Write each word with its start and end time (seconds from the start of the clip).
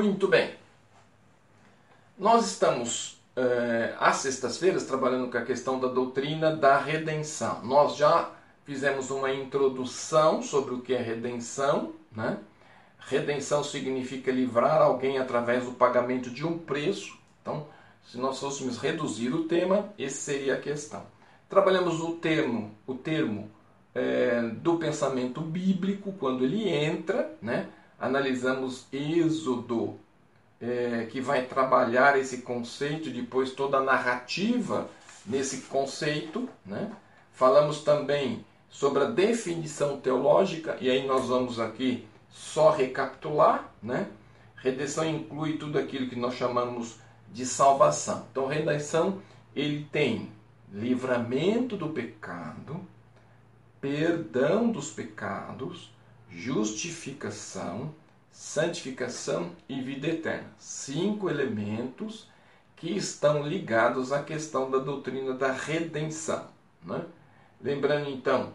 Muito 0.00 0.28
bem. 0.28 0.54
Nós 2.18 2.46
estamos 2.46 3.20
é, 3.36 3.94
às 4.00 4.16
sextas-feiras 4.16 4.84
trabalhando 4.84 5.30
com 5.30 5.36
a 5.36 5.42
questão 5.42 5.78
da 5.78 5.88
doutrina 5.88 6.56
da 6.56 6.78
redenção. 6.78 7.62
Nós 7.62 7.96
já 7.96 8.30
fizemos 8.64 9.10
uma 9.10 9.30
introdução 9.30 10.42
sobre 10.42 10.72
o 10.72 10.80
que 10.80 10.94
é 10.94 11.02
redenção, 11.02 11.92
né? 12.16 12.38
Redenção 12.98 13.62
significa 13.62 14.32
livrar 14.32 14.80
alguém 14.80 15.18
através 15.18 15.66
do 15.66 15.72
pagamento 15.72 16.30
de 16.30 16.46
um 16.46 16.56
preço. 16.56 17.18
Então, 17.42 17.66
se 18.02 18.16
nós 18.16 18.40
fôssemos 18.40 18.78
reduzir 18.78 19.34
o 19.34 19.44
tema, 19.44 19.92
esse 19.98 20.16
seria 20.16 20.54
a 20.54 20.60
questão. 20.60 21.02
Trabalhamos 21.46 22.00
o 22.00 22.12
termo, 22.12 22.74
o 22.86 22.94
termo 22.94 23.50
é, 23.94 24.40
do 24.40 24.78
pensamento 24.78 25.42
bíblico 25.42 26.10
quando 26.18 26.42
ele 26.42 26.70
entra, 26.70 27.36
né? 27.42 27.68
Analisamos 28.00 28.86
Êxodo, 28.90 30.00
é, 30.60 31.06
que 31.10 31.20
vai 31.20 31.44
trabalhar 31.44 32.18
esse 32.18 32.38
conceito, 32.38 33.10
depois 33.10 33.52
toda 33.52 33.76
a 33.76 33.82
narrativa 33.82 34.88
nesse 35.26 35.62
conceito, 35.62 36.48
né? 36.64 36.90
Falamos 37.32 37.82
também 37.82 38.44
sobre 38.68 39.02
a 39.02 39.10
definição 39.10 40.00
teológica, 40.00 40.76
e 40.80 40.88
aí 40.90 41.06
nós 41.06 41.28
vamos 41.28 41.60
aqui 41.60 42.06
só 42.30 42.70
recapitular, 42.70 43.70
né? 43.82 44.08
Redenção 44.56 45.04
inclui 45.04 45.58
tudo 45.58 45.78
aquilo 45.78 46.08
que 46.08 46.16
nós 46.16 46.34
chamamos 46.34 46.98
de 47.32 47.46
salvação. 47.46 48.26
Então, 48.30 48.46
redenção 48.46 49.20
ele 49.54 49.86
tem 49.90 50.30
livramento 50.72 51.76
do 51.76 51.88
pecado, 51.88 52.80
perdão 53.80 54.70
dos 54.70 54.90
pecados, 54.90 55.90
justificação, 56.30 57.94
santificação 58.30 59.52
e 59.68 59.80
vida 59.80 60.08
eterna. 60.08 60.50
Cinco 60.58 61.28
elementos 61.28 62.28
que 62.76 62.90
estão 62.90 63.46
ligados 63.46 64.12
à 64.12 64.22
questão 64.22 64.70
da 64.70 64.78
doutrina 64.78 65.34
da 65.34 65.52
redenção. 65.52 66.48
Né? 66.82 67.04
Lembrando 67.60 68.08
então 68.08 68.52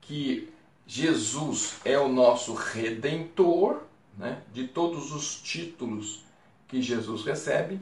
que 0.00 0.48
Jesus 0.86 1.76
é 1.84 1.98
o 1.98 2.08
nosso 2.08 2.54
redentor, 2.54 3.82
né? 4.16 4.42
de 4.52 4.68
todos 4.68 5.12
os 5.12 5.40
títulos 5.42 6.24
que 6.68 6.80
Jesus 6.80 7.24
recebe, 7.24 7.80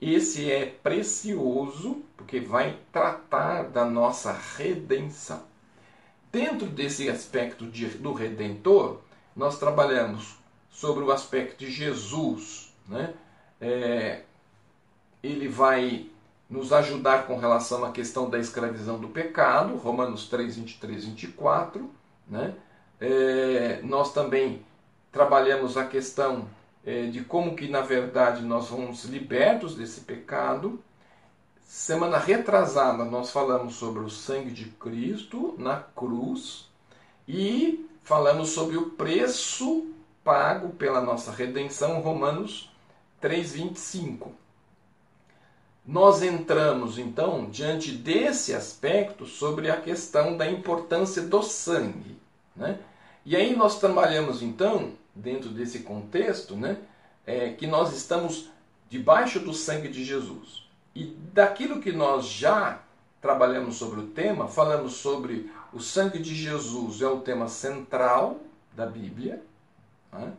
esse 0.00 0.50
é 0.50 0.66
precioso 0.66 2.02
porque 2.16 2.40
vai 2.40 2.78
tratar 2.92 3.64
da 3.64 3.84
nossa 3.84 4.32
redenção. 4.32 5.42
Dentro 6.34 6.66
desse 6.66 7.08
aspecto 7.08 7.64
de, 7.64 7.86
do 7.90 8.12
redentor, 8.12 8.98
nós 9.36 9.56
trabalhamos 9.56 10.34
sobre 10.68 11.04
o 11.04 11.12
aspecto 11.12 11.56
de 11.60 11.70
Jesus. 11.70 12.74
Né? 12.88 13.14
É, 13.60 14.22
ele 15.22 15.46
vai 15.46 16.10
nos 16.50 16.72
ajudar 16.72 17.28
com 17.28 17.38
relação 17.38 17.84
à 17.84 17.92
questão 17.92 18.28
da 18.28 18.36
escravidão 18.36 18.98
do 18.98 19.06
pecado, 19.06 19.76
Romanos 19.76 20.28
3, 20.28 20.56
23, 20.56 21.04
24. 21.04 21.88
Né? 22.26 22.52
É, 23.00 23.78
nós 23.84 24.12
também 24.12 24.66
trabalhamos 25.12 25.76
a 25.76 25.86
questão 25.86 26.48
é, 26.84 27.06
de 27.06 27.22
como 27.22 27.54
que 27.54 27.68
na 27.68 27.80
verdade 27.80 28.42
nós 28.42 28.66
fomos 28.66 29.04
libertos 29.04 29.76
desse 29.76 30.00
pecado. 30.00 30.82
Semana 31.64 32.18
retrasada 32.18 33.04
nós 33.04 33.30
falamos 33.30 33.74
sobre 33.74 34.04
o 34.04 34.10
sangue 34.10 34.50
de 34.50 34.66
Cristo 34.66 35.54
na 35.58 35.76
cruz 35.76 36.68
e 37.26 37.88
falamos 38.02 38.50
sobre 38.50 38.76
o 38.76 38.90
preço 38.90 39.90
pago 40.22 40.70
pela 40.70 41.00
nossa 41.00 41.32
redenção, 41.32 42.00
Romanos 42.00 42.70
3:25. 43.20 44.32
Nós 45.86 46.22
entramos 46.22 46.98
então 46.98 47.50
diante 47.50 47.92
desse 47.92 48.54
aspecto 48.54 49.26
sobre 49.26 49.70
a 49.70 49.80
questão 49.80 50.36
da 50.36 50.50
importância 50.50 51.22
do 51.22 51.42
sangue, 51.42 52.18
né? 52.54 52.78
E 53.24 53.34
aí 53.34 53.56
nós 53.56 53.78
trabalhamos 53.78 54.42
então 54.42 54.92
dentro 55.14 55.48
desse 55.48 55.80
contexto, 55.80 56.56
né, 56.56 56.78
é 57.26 57.50
que 57.50 57.66
nós 57.66 57.94
estamos 57.94 58.50
debaixo 58.90 59.40
do 59.40 59.54
sangue 59.54 59.88
de 59.88 60.04
Jesus. 60.04 60.63
E 60.94 61.04
daquilo 61.32 61.80
que 61.80 61.92
nós 61.92 62.26
já 62.26 62.80
trabalhamos 63.20 63.76
sobre 63.76 64.00
o 64.00 64.06
tema, 64.08 64.46
falamos 64.48 64.94
sobre 64.94 65.50
o 65.72 65.80
sangue 65.80 66.18
de 66.18 66.34
Jesus, 66.34 67.00
é 67.02 67.08
o 67.08 67.20
tema 67.20 67.48
central 67.48 68.38
da 68.74 68.86
Bíblia. 68.86 69.42
Né? 70.12 70.32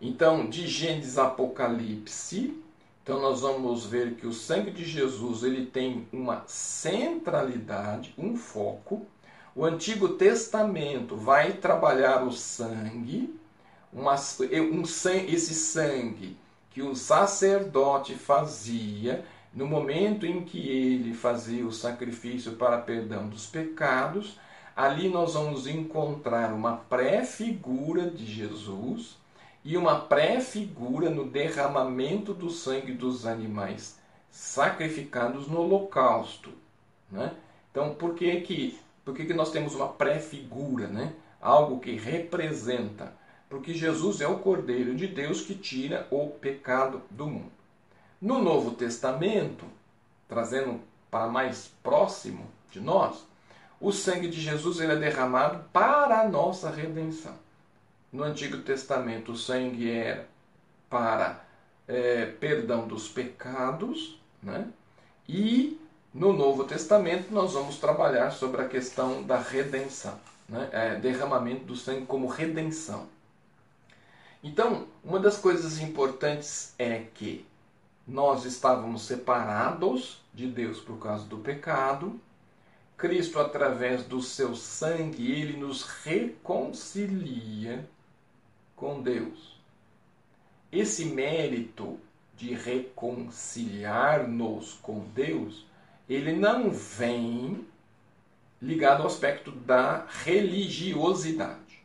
Então, 0.00 0.48
de 0.48 0.66
Gênesis 0.66 1.18
Apocalipse, 1.18 2.56
então 3.02 3.20
nós 3.20 3.40
vamos 3.40 3.84
ver 3.84 4.14
que 4.14 4.26
o 4.26 4.32
sangue 4.32 4.70
de 4.70 4.84
Jesus 4.84 5.42
ele 5.42 5.66
tem 5.66 6.06
uma 6.12 6.44
centralidade, 6.46 8.14
um 8.16 8.36
foco. 8.36 9.04
O 9.54 9.64
Antigo 9.64 10.10
Testamento 10.10 11.16
vai 11.16 11.54
trabalhar 11.54 12.22
o 12.22 12.32
sangue, 12.32 13.34
uma, 13.92 14.14
um, 14.14 14.82
esse 15.26 15.54
sangue 15.54 16.36
que 16.70 16.80
o 16.80 16.94
sacerdote 16.94 18.14
fazia 18.14 19.24
no 19.52 19.66
momento 19.66 20.24
em 20.26 20.44
que 20.44 20.68
ele 20.68 21.14
fazia 21.14 21.66
o 21.66 21.72
sacrifício 21.72 22.52
para 22.52 22.78
perdão 22.78 23.28
dos 23.28 23.46
pecados, 23.46 24.38
ali 24.76 25.08
nós 25.08 25.34
vamos 25.34 25.66
encontrar 25.66 26.52
uma 26.52 26.76
pré-figura 26.76 28.10
de 28.10 28.24
Jesus 28.24 29.18
e 29.64 29.76
uma 29.76 30.00
pré-figura 30.00 31.10
no 31.10 31.28
derramamento 31.28 32.32
do 32.32 32.48
sangue 32.50 32.92
dos 32.92 33.26
animais 33.26 33.98
sacrificados 34.30 35.48
no 35.48 35.60
holocausto. 35.60 36.50
Né? 37.10 37.32
Então, 37.70 37.94
por 37.94 38.14
que, 38.14 38.40
que, 38.42 38.78
por 39.04 39.14
que, 39.14 39.26
que 39.26 39.34
nós 39.34 39.50
temos 39.50 39.74
uma 39.74 39.88
pré-figura? 39.88 40.86
Né? 40.86 41.12
Algo 41.40 41.80
que 41.80 41.92
representa 41.96 43.18
porque 43.50 43.74
Jesus 43.74 44.20
é 44.20 44.28
o 44.28 44.38
Cordeiro 44.38 44.94
de 44.94 45.08
Deus 45.08 45.42
que 45.42 45.56
tira 45.56 46.06
o 46.08 46.28
pecado 46.28 47.02
do 47.10 47.26
mundo. 47.26 47.50
No 48.20 48.42
Novo 48.42 48.72
Testamento, 48.72 49.64
trazendo 50.28 50.78
para 51.10 51.28
mais 51.28 51.70
próximo 51.82 52.46
de 52.70 52.78
nós, 52.78 53.24
o 53.80 53.90
sangue 53.92 54.28
de 54.28 54.38
Jesus 54.38 54.78
ele 54.78 54.92
é 54.92 54.96
derramado 54.96 55.64
para 55.72 56.20
a 56.20 56.28
nossa 56.28 56.68
redenção. 56.68 57.34
No 58.12 58.22
Antigo 58.22 58.58
Testamento, 58.58 59.32
o 59.32 59.36
sangue 59.36 59.90
era 59.90 60.28
para 60.90 61.42
é, 61.88 62.26
perdão 62.26 62.86
dos 62.86 63.08
pecados, 63.08 64.20
né? 64.42 64.68
e 65.26 65.80
no 66.12 66.34
Novo 66.34 66.64
Testamento 66.64 67.32
nós 67.32 67.54
vamos 67.54 67.78
trabalhar 67.78 68.32
sobre 68.32 68.60
a 68.60 68.68
questão 68.68 69.22
da 69.22 69.38
redenção, 69.38 70.20
né? 70.46 70.68
é, 70.72 70.94
derramamento 70.96 71.64
do 71.64 71.76
sangue 71.76 72.04
como 72.04 72.26
redenção. 72.26 73.08
Então, 74.42 74.86
uma 75.02 75.18
das 75.18 75.38
coisas 75.38 75.80
importantes 75.80 76.74
é 76.78 77.04
que 77.14 77.46
nós 78.10 78.44
estávamos 78.44 79.02
separados 79.02 80.20
de 80.34 80.48
Deus 80.48 80.80
por 80.80 80.98
causa 80.98 81.24
do 81.26 81.38
pecado. 81.38 82.20
Cristo, 82.96 83.38
através 83.38 84.02
do 84.02 84.20
seu 84.20 84.56
sangue, 84.56 85.30
ele 85.30 85.56
nos 85.56 85.84
reconcilia 85.84 87.88
com 88.74 89.00
Deus. 89.00 89.60
Esse 90.72 91.04
mérito 91.04 92.00
de 92.36 92.52
reconciliar-nos 92.52 94.74
com 94.82 95.04
Deus, 95.14 95.64
ele 96.08 96.32
não 96.32 96.70
vem 96.70 97.64
ligado 98.60 99.02
ao 99.02 99.06
aspecto 99.06 99.52
da 99.52 100.04
religiosidade. 100.24 101.78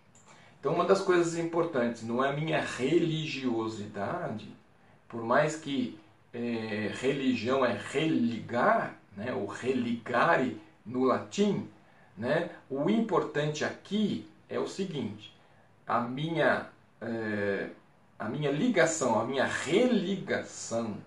Então, 0.60 0.74
uma 0.74 0.86
das 0.86 1.02
coisas 1.02 1.38
importantes 1.38 2.02
não 2.02 2.26
é 2.26 2.30
a 2.30 2.34
minha 2.34 2.60
religiosidade, 2.60 4.50
por 5.08 5.24
mais 5.24 5.56
que 5.56 6.00
é, 6.36 6.92
religião 7.00 7.66
é 7.66 7.80
religar, 7.92 8.98
né, 9.16 9.34
ou 9.34 9.46
religare 9.46 10.60
no 10.86 11.06
latim, 11.06 11.70
né, 12.18 12.50
o 12.70 12.90
importante 12.90 13.64
aqui 13.64 14.28
é 14.50 14.60
o 14.60 14.68
seguinte: 14.68 15.34
a 15.88 16.02
minha, 16.02 16.68
é, 17.02 17.70
a 18.20 18.26
minha 18.26 18.52
ligação, 18.52 19.18
a 19.18 19.24
minha 19.24 19.46
religação 19.46 20.98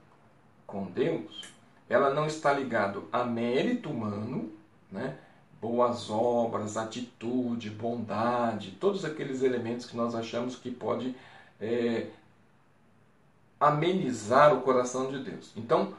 com 0.67 0.87
Deus, 0.87 1.43
ela 1.91 2.15
não 2.15 2.27
está 2.27 2.51
ligada 2.55 3.01
a 3.13 3.23
mérito 3.23 3.91
humano, 3.91 4.51
né, 4.91 5.19
boas 5.61 6.09
obras, 6.09 6.79
atitude, 6.79 7.69
bondade, 7.69 8.71
todos 8.81 9.05
aqueles 9.05 9.43
elementos 9.43 9.85
que 9.85 9.97
nós 9.97 10.15
achamos 10.15 10.57
que 10.57 10.71
pode 10.71 11.15
é, 11.61 12.07
amenizar 13.61 14.55
o 14.55 14.63
coração 14.63 15.11
de 15.11 15.19
Deus. 15.19 15.53
Então, 15.57 15.93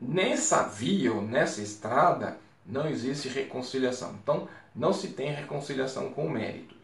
nessa 0.00 0.62
via 0.62 1.12
ou 1.12 1.20
nessa 1.22 1.62
estrada 1.62 2.38
não 2.64 2.88
existe 2.88 3.28
reconciliação. 3.28 4.14
Então, 4.22 4.48
não 4.74 4.92
se 4.92 5.08
tem 5.08 5.32
reconciliação 5.32 6.10
com 6.10 6.28
méritos. 6.28 6.76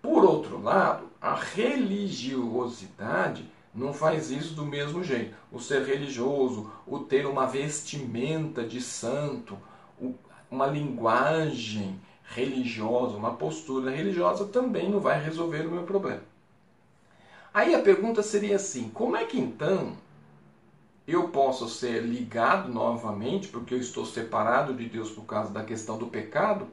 Por 0.00 0.24
outro 0.24 0.58
lado, 0.60 1.08
a 1.20 1.34
religiosidade 1.34 3.50
não 3.74 3.92
faz 3.92 4.30
isso 4.30 4.54
do 4.54 4.64
mesmo 4.66 5.04
jeito. 5.04 5.34
O 5.50 5.60
ser 5.60 5.84
religioso, 5.84 6.70
o 6.86 6.98
ter 6.98 7.26
uma 7.26 7.46
vestimenta 7.46 8.64
de 8.64 8.80
santo, 8.80 9.58
uma 10.50 10.66
linguagem 10.66 12.00
religiosa, 12.24 13.16
uma 13.16 13.34
postura 13.34 13.90
religiosa 13.90 14.46
também 14.46 14.90
não 14.90 15.00
vai 15.00 15.22
resolver 15.22 15.66
o 15.66 15.70
meu 15.70 15.84
problema. 15.84 16.31
Aí 17.54 17.74
a 17.74 17.82
pergunta 17.82 18.22
seria 18.22 18.56
assim: 18.56 18.88
como 18.88 19.16
é 19.16 19.24
que 19.24 19.38
então 19.38 19.92
eu 21.06 21.28
posso 21.28 21.68
ser 21.68 22.02
ligado 22.02 22.72
novamente, 22.72 23.48
porque 23.48 23.74
eu 23.74 23.78
estou 23.78 24.06
separado 24.06 24.72
de 24.72 24.86
Deus 24.86 25.10
por 25.10 25.24
causa 25.24 25.52
da 25.52 25.64
questão 25.64 25.98
do 25.98 26.06
pecado? 26.06 26.66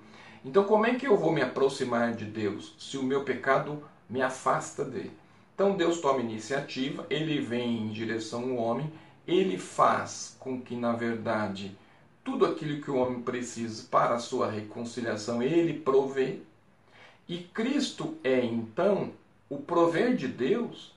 Então, 0.45 0.63
como 0.63 0.85
é 0.85 0.95
que 0.95 1.05
eu 1.05 1.17
vou 1.17 1.33
me 1.33 1.41
aproximar 1.41 2.13
de 2.13 2.23
Deus 2.23 2.73
se 2.77 2.97
o 2.97 3.03
meu 3.03 3.23
pecado 3.25 3.83
me 4.09 4.21
afasta 4.21 4.85
dele? 4.85 5.11
Então, 5.53 5.75
Deus 5.75 5.99
toma 5.99 6.21
iniciativa, 6.21 7.05
ele 7.09 7.41
vem 7.41 7.79
em 7.81 7.89
direção 7.89 8.51
ao 8.51 8.55
homem, 8.55 8.89
ele 9.27 9.57
faz 9.57 10.37
com 10.39 10.61
que, 10.61 10.75
na 10.75 10.93
verdade, 10.93 11.77
tudo 12.23 12.45
aquilo 12.45 12.81
que 12.81 12.89
o 12.89 12.95
homem 12.95 13.21
precisa 13.21 13.85
para 13.91 14.15
a 14.15 14.19
sua 14.19 14.49
reconciliação, 14.49 15.43
ele 15.43 15.73
provê. 15.73 16.39
E 17.27 17.39
Cristo 17.39 18.17
é, 18.23 18.39
então, 18.45 19.11
o 19.49 19.57
prover 19.57 20.15
de 20.15 20.27
Deus 20.27 20.93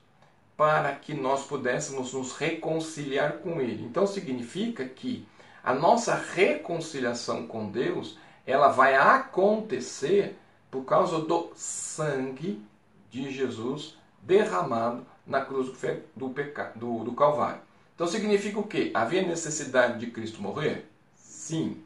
para 0.55 0.93
que 0.93 1.13
nós 1.13 1.45
pudéssemos 1.45 2.13
nos 2.13 2.33
reconciliar 2.33 3.39
com 3.39 3.59
Ele. 3.59 3.83
Então 3.83 4.05
significa 4.05 4.85
que 4.85 5.27
a 5.63 5.73
nossa 5.73 6.13
reconciliação 6.13 7.47
com 7.47 7.69
Deus 7.69 8.17
ela 8.45 8.67
vai 8.67 8.95
acontecer 8.95 10.37
por 10.69 10.83
causa 10.83 11.19
do 11.19 11.51
sangue 11.55 12.63
de 13.09 13.31
Jesus 13.31 13.97
derramado 14.21 15.05
na 15.25 15.41
cruz 15.41 15.71
do, 16.15 16.29
pecado, 16.29 16.79
do, 16.79 17.03
do 17.03 17.13
Calvário. 17.13 17.61
Então 17.95 18.07
significa 18.07 18.59
o 18.59 18.67
quê? 18.67 18.91
Havia 18.93 19.21
necessidade 19.21 19.99
de 19.99 20.11
Cristo 20.11 20.41
morrer? 20.41 20.89
Sim. 21.15 21.83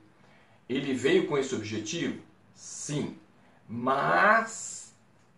Ele 0.68 0.94
veio 0.94 1.28
com 1.28 1.38
esse 1.38 1.54
objetivo? 1.54 2.22
Sim. 2.56 3.18
Mas 3.68 4.77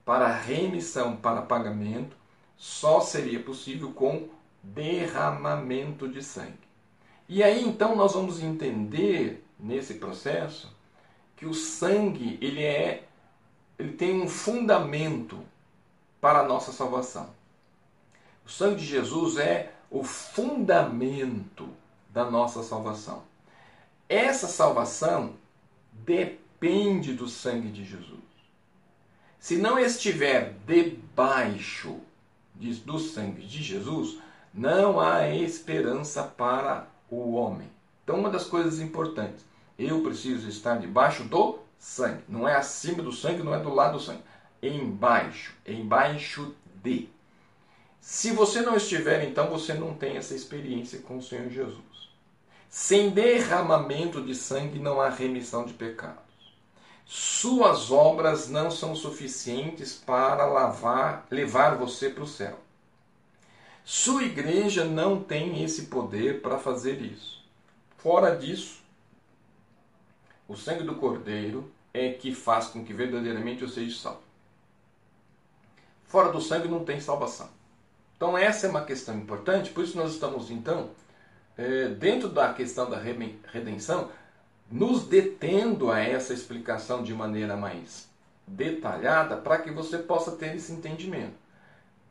para 0.10 0.28
remissão, 0.28 1.16
para 1.16 1.44
pagamento, 1.44 2.18
só 2.58 3.00
seria 3.00 3.40
possível 3.40 3.92
com 3.92 4.28
derramamento 4.64 6.08
de 6.08 6.24
sangue. 6.24 6.58
E 7.28 7.44
aí 7.44 7.64
então 7.64 7.96
nós 7.96 8.14
vamos 8.14 8.42
entender 8.42 9.46
nesse 9.60 9.94
processo 9.94 10.76
que 11.38 11.46
o 11.46 11.54
sangue 11.54 12.40
ele 12.42 12.64
é 12.64 13.04
ele 13.78 13.94
tem 13.94 14.20
um 14.20 14.28
fundamento 14.28 15.46
para 16.20 16.40
a 16.40 16.48
nossa 16.48 16.72
salvação. 16.72 17.30
O 18.44 18.50
sangue 18.50 18.78
de 18.78 18.88
Jesus 18.88 19.38
é 19.38 19.74
o 19.92 20.04
fundamento 20.04 21.70
da 22.10 22.28
nossa 22.28 22.64
salvação. 22.64 23.22
Essa 24.10 24.48
salvação 24.48 25.36
depende 25.94 27.14
do 27.14 27.28
sangue 27.28 27.70
de 27.70 27.86
Jesus. 27.86 28.29
Se 29.40 29.56
não 29.56 29.80
estiver 29.80 30.54
debaixo 30.68 31.98
do 32.54 33.00
sangue 33.00 33.46
de 33.46 33.64
Jesus, 33.64 34.20
não 34.54 35.00
há 35.00 35.30
esperança 35.30 36.24
para 36.24 36.88
o 37.10 37.36
homem. 37.36 37.70
Então, 38.04 38.20
uma 38.20 38.30
das 38.30 38.46
coisas 38.46 38.80
importantes, 38.80 39.46
eu 39.78 40.02
preciso 40.02 40.50
estar 40.50 40.78
debaixo 40.78 41.24
do 41.24 41.60
sangue. 41.78 42.22
Não 42.28 42.48
é 42.48 42.56
acima 42.56 43.02
do 43.02 43.14
sangue, 43.14 43.42
não 43.42 43.56
é 43.56 43.60
do 43.60 43.74
lado 43.74 43.98
do 43.98 44.04
sangue. 44.04 44.24
Embaixo, 44.62 45.54
embaixo 45.66 46.54
de. 46.84 47.08
Se 48.02 48.32
você 48.32 48.62
não 48.62 48.76
estiver, 48.76 49.24
então 49.24 49.50
você 49.50 49.74
não 49.74 49.94
tem 49.94 50.18
essa 50.18 50.36
experiência 50.36 51.00
com 51.00 51.18
o 51.18 51.24
Senhor 51.24 51.50
Jesus. 51.50 52.10
Sem 52.70 53.12
derramamento 53.12 54.22
de 54.22 54.36
sangue 54.36 54.80
não 54.80 55.00
há 55.00 55.10
remissão 55.10 55.66
de 55.66 55.74
pecados. 55.74 56.29
Suas 57.12 57.90
obras 57.90 58.48
não 58.48 58.70
são 58.70 58.96
suficientes 58.96 59.96
para 59.96 60.46
lavar, 60.46 61.26
levar 61.32 61.76
você 61.76 62.08
para 62.08 62.24
o 62.24 62.28
céu. 62.28 62.60
Sua 63.84 64.22
igreja 64.26 64.86
não 64.86 65.20
tem 65.20 65.64
esse 65.64 65.88
poder 65.88 66.40
para 66.40 66.60
fazer 66.60 67.02
isso. 67.02 67.44
Fora 67.98 68.36
disso, 68.36 68.84
o 70.48 70.56
sangue 70.56 70.84
do 70.84 70.98
Cordeiro 70.98 71.72
é 71.92 72.14
que 72.14 72.32
faz 72.32 72.68
com 72.68 72.86
que 72.86 72.94
verdadeiramente 72.94 73.64
eu 73.64 73.70
seja 73.70 74.00
salvo. 74.00 74.22
Fora 76.04 76.32
do 76.32 76.40
sangue 76.40 76.68
não 76.68 76.86
tem 76.86 77.02
salvação. 77.02 77.50
Então 78.18 78.38
essa 78.38 78.68
é 78.68 78.70
uma 78.70 78.86
questão 78.86 79.18
importante, 79.18 79.72
por 79.72 79.84
isso 79.84 79.98
nós 79.98 80.12
estamos 80.12 80.52
então 80.52 80.92
é, 81.58 81.88
dentro 81.88 82.30
da 82.30 82.54
questão 82.54 82.88
da 82.88 83.00
redenção, 83.00 84.12
nos 84.72 85.04
detendo 85.06 85.92
a 85.92 86.00
essa 86.00 86.34
explicação 86.34 87.04
de 87.04 87.14
maneira 87.14 87.58
mais 87.58 88.08
detalhada 88.46 89.38
para 89.38 89.60
que 89.60 89.72
você 89.72 89.98
possa 89.98 90.32
ter 90.32 90.56
esse 90.56 90.72
entendimento. 90.72 91.36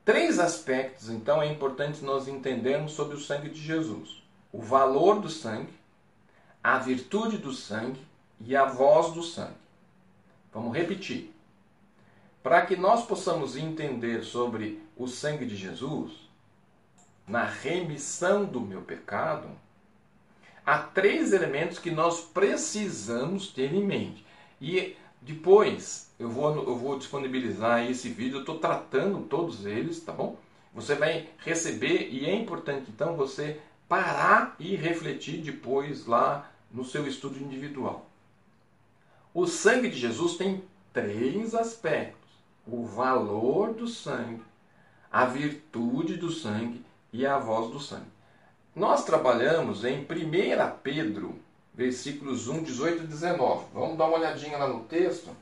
Três 0.04 0.38
aspectos, 0.38 1.10
então, 1.10 1.42
é 1.42 1.46
importante 1.46 2.04
nós 2.04 2.28
entendermos 2.28 2.92
sobre 2.92 3.16
o 3.16 3.20
sangue 3.20 3.50
de 3.50 3.60
Jesus: 3.60 4.22
o 4.52 4.60
valor 4.60 5.20
do 5.20 5.28
sangue, 5.28 5.72
a 6.62 6.78
virtude 6.78 7.38
do 7.38 7.52
sangue 7.52 8.00
e 8.40 8.56
a 8.56 8.64
voz 8.64 9.12
do 9.12 9.22
sangue. 9.22 9.52
Vamos 10.52 10.76
repetir. 10.76 11.34
Para 12.42 12.64
que 12.64 12.76
nós 12.76 13.04
possamos 13.04 13.56
entender 13.56 14.22
sobre 14.22 14.82
o 14.96 15.06
sangue 15.06 15.44
de 15.44 15.56
Jesus, 15.56 16.12
na 17.26 17.44
remissão 17.44 18.46
do 18.46 18.60
meu 18.60 18.80
pecado, 18.80 19.48
há 20.68 20.76
três 20.80 21.32
elementos 21.32 21.78
que 21.78 21.90
nós 21.90 22.20
precisamos 22.20 23.48
ter 23.48 23.72
em 23.72 23.82
mente. 23.82 24.22
E 24.60 24.94
depois 25.22 26.12
eu 26.18 26.28
vou, 26.28 26.54
eu 26.54 26.76
vou 26.76 26.98
disponibilizar 26.98 27.90
esse 27.90 28.10
vídeo, 28.10 28.36
eu 28.36 28.40
estou 28.40 28.58
tratando 28.58 29.22
todos 29.22 29.64
eles, 29.64 29.98
tá 30.00 30.12
bom? 30.12 30.36
Você 30.74 30.94
vai 30.94 31.30
receber 31.38 32.10
e 32.10 32.26
é 32.26 32.34
importante 32.34 32.90
então 32.90 33.16
você 33.16 33.58
parar 33.88 34.56
e 34.58 34.76
refletir 34.76 35.40
depois 35.40 36.04
lá 36.04 36.50
no 36.70 36.84
seu 36.84 37.08
estudo 37.08 37.42
individual. 37.42 38.06
O 39.32 39.46
sangue 39.46 39.88
de 39.88 39.98
Jesus 39.98 40.36
tem 40.36 40.62
três 40.92 41.54
aspectos: 41.54 42.30
o 42.66 42.84
valor 42.84 43.72
do 43.72 43.88
sangue, 43.88 44.42
a 45.10 45.24
virtude 45.24 46.18
do 46.18 46.30
sangue 46.30 46.84
e 47.10 47.24
a 47.24 47.38
voz 47.38 47.72
do 47.72 47.80
sangue. 47.80 48.17
Nós 48.78 49.04
trabalhamos 49.04 49.84
em 49.84 50.02
1 50.02 50.06
Pedro, 50.84 51.36
versículos 51.74 52.46
1, 52.46 52.62
18 52.62 53.02
e 53.02 53.06
19. 53.08 53.66
Vamos 53.74 53.98
dar 53.98 54.04
uma 54.04 54.18
olhadinha 54.18 54.56
lá 54.56 54.68
no 54.68 54.84
texto, 54.84 55.36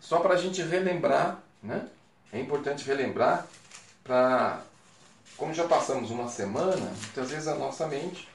só 0.00 0.18
para 0.18 0.34
a 0.34 0.36
gente 0.36 0.60
relembrar, 0.60 1.40
né? 1.62 1.88
É 2.32 2.40
importante 2.40 2.84
relembrar 2.84 3.46
para, 4.02 4.60
como 5.36 5.54
já 5.54 5.68
passamos 5.68 6.10
uma 6.10 6.26
semana, 6.26 6.74
muitas 7.00 7.30
vezes 7.30 7.46
a 7.46 7.54
nossa 7.54 7.86
mente, 7.86 8.28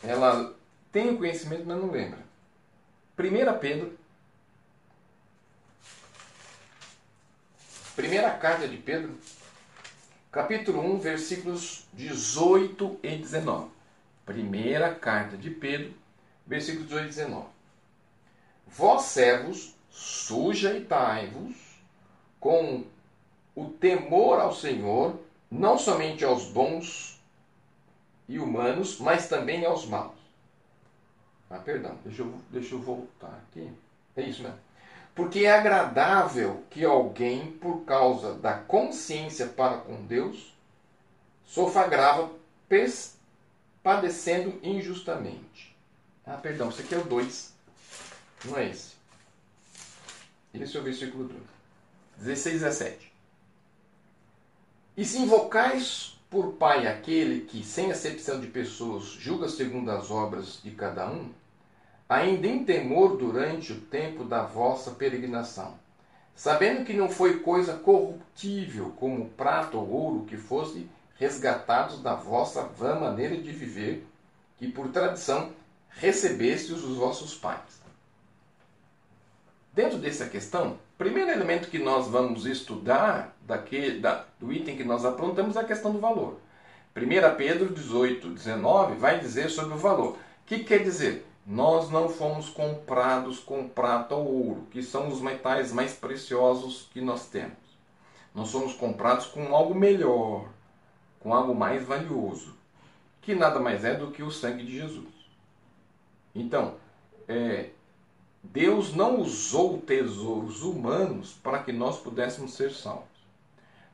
ela 0.00 0.54
tem 0.92 1.10
o 1.10 1.18
conhecimento, 1.18 1.64
mas 1.66 1.76
não 1.76 1.90
lembra. 1.90 2.20
1 3.18 3.58
Pedro, 3.58 3.98
primeira 7.96 8.30
carta 8.30 8.68
de 8.68 8.76
Pedro, 8.76 9.12
capítulo 10.30 10.80
1, 10.80 10.98
versículos 10.98 11.86
18 11.94 13.00
e 13.02 13.16
19. 13.16 13.70
Primeira 14.26 14.94
carta 14.94 15.36
de 15.36 15.50
Pedro, 15.50 15.94
versículos 16.46 16.88
18 16.88 17.04
e 17.04 17.08
19. 17.08 17.46
Vós, 18.66 19.02
servos, 19.02 19.74
sujeitai-vos 19.90 21.56
com 22.38 22.84
o 23.54 23.64
temor 23.70 24.38
ao 24.38 24.54
Senhor, 24.54 25.18
não 25.50 25.78
somente 25.78 26.24
aos 26.24 26.44
bons 26.50 27.18
e 28.28 28.38
humanos, 28.38 29.00
mas 29.00 29.28
também 29.28 29.64
aos 29.64 29.86
maus. 29.86 30.18
Ah, 31.50 31.58
perdão, 31.58 31.98
deixa 32.04 32.22
eu, 32.22 32.34
deixa 32.50 32.74
eu 32.74 32.80
voltar 32.80 33.42
aqui. 33.48 33.72
É 34.14 34.22
isso 34.22 34.42
mesmo. 34.42 34.58
Porque 35.18 35.40
é 35.40 35.50
agradável 35.50 36.62
que 36.70 36.84
alguém, 36.84 37.50
por 37.50 37.84
causa 37.84 38.34
da 38.34 38.54
consciência 38.54 39.48
para 39.48 39.78
com 39.78 40.06
Deus, 40.06 40.54
sofra 41.44 41.88
grava 41.88 42.30
padecendo 43.82 44.60
injustamente. 44.62 45.76
Ah, 46.24 46.36
perdão, 46.36 46.68
isso 46.68 46.82
aqui 46.82 46.94
é 46.94 46.98
o 46.98 47.04
2. 47.04 47.52
Não 48.44 48.58
é 48.58 48.70
esse. 48.70 48.92
Esse 50.54 50.76
é 50.76 50.80
o 50.80 50.84
versículo 50.84 51.24
2. 51.24 51.42
16 52.18 52.54
e 52.54 52.58
17. 52.60 53.12
E 54.96 55.04
se 55.04 55.18
invocais 55.18 56.16
por 56.30 56.52
Pai 56.52 56.86
aquele 56.86 57.40
que, 57.40 57.64
sem 57.64 57.90
acepção 57.90 58.40
de 58.40 58.46
pessoas, 58.46 59.06
julga 59.06 59.48
segundo 59.48 59.90
as 59.90 60.12
obras 60.12 60.60
de 60.62 60.70
cada 60.70 61.10
um, 61.10 61.32
ainda 62.08 62.46
em 62.46 62.64
temor 62.64 63.16
durante 63.16 63.72
o 63.72 63.80
tempo 63.80 64.24
da 64.24 64.42
vossa 64.42 64.92
peregrinação, 64.92 65.74
sabendo 66.34 66.84
que 66.84 66.94
não 66.94 67.10
foi 67.10 67.40
coisa 67.40 67.74
corruptível 67.74 68.94
como 68.96 69.28
prata 69.30 69.76
ou 69.76 69.90
ouro 69.90 70.24
que 70.24 70.36
fosse 70.36 70.88
resgatados 71.18 72.00
da 72.00 72.14
vossa 72.14 72.62
vã 72.62 72.94
maneira 72.94 73.36
de 73.36 73.52
viver, 73.52 74.06
que 74.56 74.68
por 74.68 74.88
tradição 74.88 75.50
recebestes 75.90 76.82
os 76.82 76.96
vossos 76.96 77.34
pais. 77.34 77.78
Dentro 79.74 79.98
dessa 79.98 80.28
questão, 80.28 80.78
primeiro 80.96 81.30
elemento 81.30 81.68
que 81.68 81.78
nós 81.78 82.08
vamos 82.08 82.46
estudar 82.46 83.36
da, 83.42 84.24
do 84.40 84.52
item 84.52 84.76
que 84.76 84.84
nós 84.84 85.04
aprontamos 85.04 85.56
é 85.56 85.60
a 85.60 85.64
questão 85.64 85.92
do 85.92 86.00
valor. 86.00 86.40
1 86.96 87.36
Pedro 87.36 87.72
18, 87.72 88.28
19 88.30 88.96
vai 88.96 89.20
dizer 89.20 89.50
sobre 89.50 89.74
o 89.74 89.78
valor. 89.78 90.14
O 90.14 90.18
que 90.46 90.64
quer 90.64 90.82
dizer? 90.82 91.27
Nós 91.50 91.88
não 91.88 92.10
fomos 92.10 92.50
comprados 92.50 93.38
com 93.38 93.66
prata 93.66 94.14
ou 94.14 94.48
ouro, 94.48 94.66
que 94.70 94.82
são 94.82 95.08
os 95.08 95.22
metais 95.22 95.72
mais 95.72 95.94
preciosos 95.94 96.90
que 96.92 97.00
nós 97.00 97.26
temos. 97.26 97.56
Nós 98.34 98.50
somos 98.50 98.74
comprados 98.74 99.24
com 99.28 99.56
algo 99.56 99.74
melhor, 99.74 100.46
com 101.18 101.32
algo 101.32 101.54
mais 101.54 101.82
valioso, 101.82 102.54
que 103.22 103.34
nada 103.34 103.58
mais 103.58 103.82
é 103.82 103.94
do 103.94 104.10
que 104.10 104.22
o 104.22 104.30
sangue 104.30 104.62
de 104.62 104.76
Jesus. 104.76 105.08
Então, 106.34 106.74
é, 107.26 107.70
Deus 108.44 108.94
não 108.94 109.18
usou 109.18 109.78
tesouros 109.78 110.62
humanos 110.62 111.32
para 111.42 111.62
que 111.62 111.72
nós 111.72 111.98
pudéssemos 111.98 112.52
ser 112.52 112.72
salvos, 112.72 113.08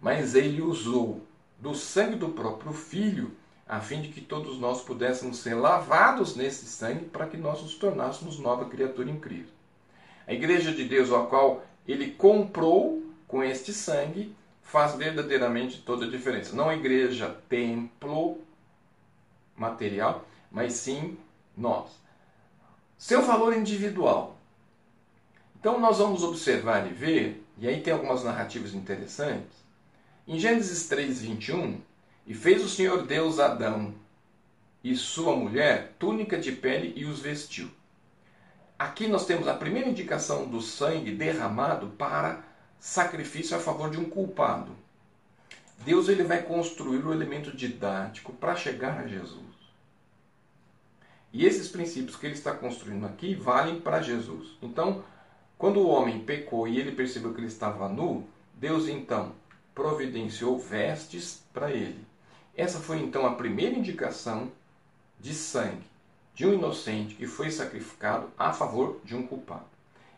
mas 0.01 0.35
Ele 0.35 0.61
usou 0.61 1.25
do 1.61 1.73
sangue 1.73 2.17
do 2.17 2.31
próprio 2.31 2.73
Filho 2.73 3.31
a 3.67 3.81
fim 3.81 4.03
de 4.03 4.09
que 4.09 4.21
todos 4.21 4.59
nós 4.59 4.83
pudéssemos 4.83 5.39
ser 5.39 5.55
lavados 5.55 6.37
nesse 6.37 6.67
sangue 6.67 7.07
para 7.07 7.27
que 7.27 7.37
nós 7.37 7.63
nos 7.63 7.75
tornássemos 7.75 8.39
nova 8.39 8.67
criatura 8.67 9.11
em 9.11 9.19
Cristo. 9.19 9.53
A 10.27 10.33
igreja 10.33 10.73
de 10.73 10.85
Deus, 10.85 11.13
a 11.13 11.25
qual 11.27 11.65
ele 11.87 12.13
comprou 12.13 13.03
com 13.27 13.43
este 13.43 13.73
sangue, 13.73 14.35
faz 14.63 14.95
verdadeiramente 14.95 15.83
toda 15.83 16.07
a 16.07 16.11
diferença. 16.11 16.55
Não 16.55 16.69
a 16.69 16.75
igreja 16.75 17.37
templo 17.49 18.39
material, 19.57 20.27
mas 20.51 20.75
sim 20.75 21.17
nós. 21.57 21.91
Seu 22.99 23.23
valor 23.23 23.57
individual. 23.57 24.37
Então 25.59 25.81
nós 25.81 25.99
vamos 25.99 26.23
observar 26.23 26.87
e 26.87 26.93
ver, 26.93 27.45
e 27.59 27.67
aí 27.67 27.81
tem 27.81 27.93
algumas 27.93 28.23
narrativas 28.23 28.75
interessantes. 28.75 29.65
Em 30.27 30.39
Gênesis 30.39 30.89
3, 30.89 31.21
21, 31.23 31.81
e 32.27 32.35
fez 32.35 32.65
o 32.65 32.69
Senhor 32.69 33.07
Deus 33.07 33.39
Adão 33.39 33.95
e 34.83 34.95
sua 34.97 35.35
mulher 35.37 35.95
túnica 35.99 36.39
de 36.39 36.53
pele 36.53 36.93
e 36.97 37.05
os 37.05 37.21
vestiu. 37.21 37.71
Aqui 38.79 39.07
nós 39.07 39.27
temos 39.27 39.47
a 39.49 39.55
primeira 39.55 39.89
indicação 39.89 40.47
do 40.47 40.61
sangue 40.61 41.13
derramado 41.13 41.89
para 41.99 42.43
sacrifício 42.79 43.57
a 43.57 43.61
favor 43.61 43.91
de 43.91 43.99
um 43.99 44.05
culpado. 44.05 44.73
Deus 45.85 46.09
ele 46.09 46.23
vai 46.23 46.43
construir 46.43 47.05
o 47.05 47.13
elemento 47.13 47.55
didático 47.57 48.33
para 48.33 48.57
chegar 48.57 49.01
a 49.01 49.07
Jesus. 49.07 49.43
E 51.33 51.45
esses 51.45 51.69
princípios 51.69 52.17
que 52.17 52.27
ele 52.27 52.35
está 52.35 52.53
construindo 52.53 53.07
aqui 53.07 53.35
valem 53.35 53.81
para 53.81 54.01
Jesus. 54.01 54.57
Então, 54.63 55.05
quando 55.59 55.81
o 55.81 55.89
homem 55.89 56.21
pecou 56.21 56.69
e 56.69 56.79
ele 56.79 56.93
percebeu 56.93 57.33
que 57.33 57.41
ele 57.41 57.49
estava 57.49 57.89
nu, 57.89 58.27
Deus 58.55 58.89
então 58.89 59.33
providenciou 59.75 60.59
vestes 60.59 61.43
para 61.53 61.71
ele. 61.71 62.05
Essa 62.57 62.79
foi 62.79 63.01
então 63.01 63.27
a 63.27 63.35
primeira 63.35 63.77
indicação 63.77 64.51
de 65.19 65.35
sangue 65.35 65.85
de 66.35 66.47
um 66.47 66.53
inocente 66.53 67.15
que 67.15 67.27
foi 67.27 67.51
sacrificado 67.51 68.31
a 68.39 68.53
favor 68.53 69.01
de 69.05 69.15
um 69.17 69.27
culpado. 69.27 69.67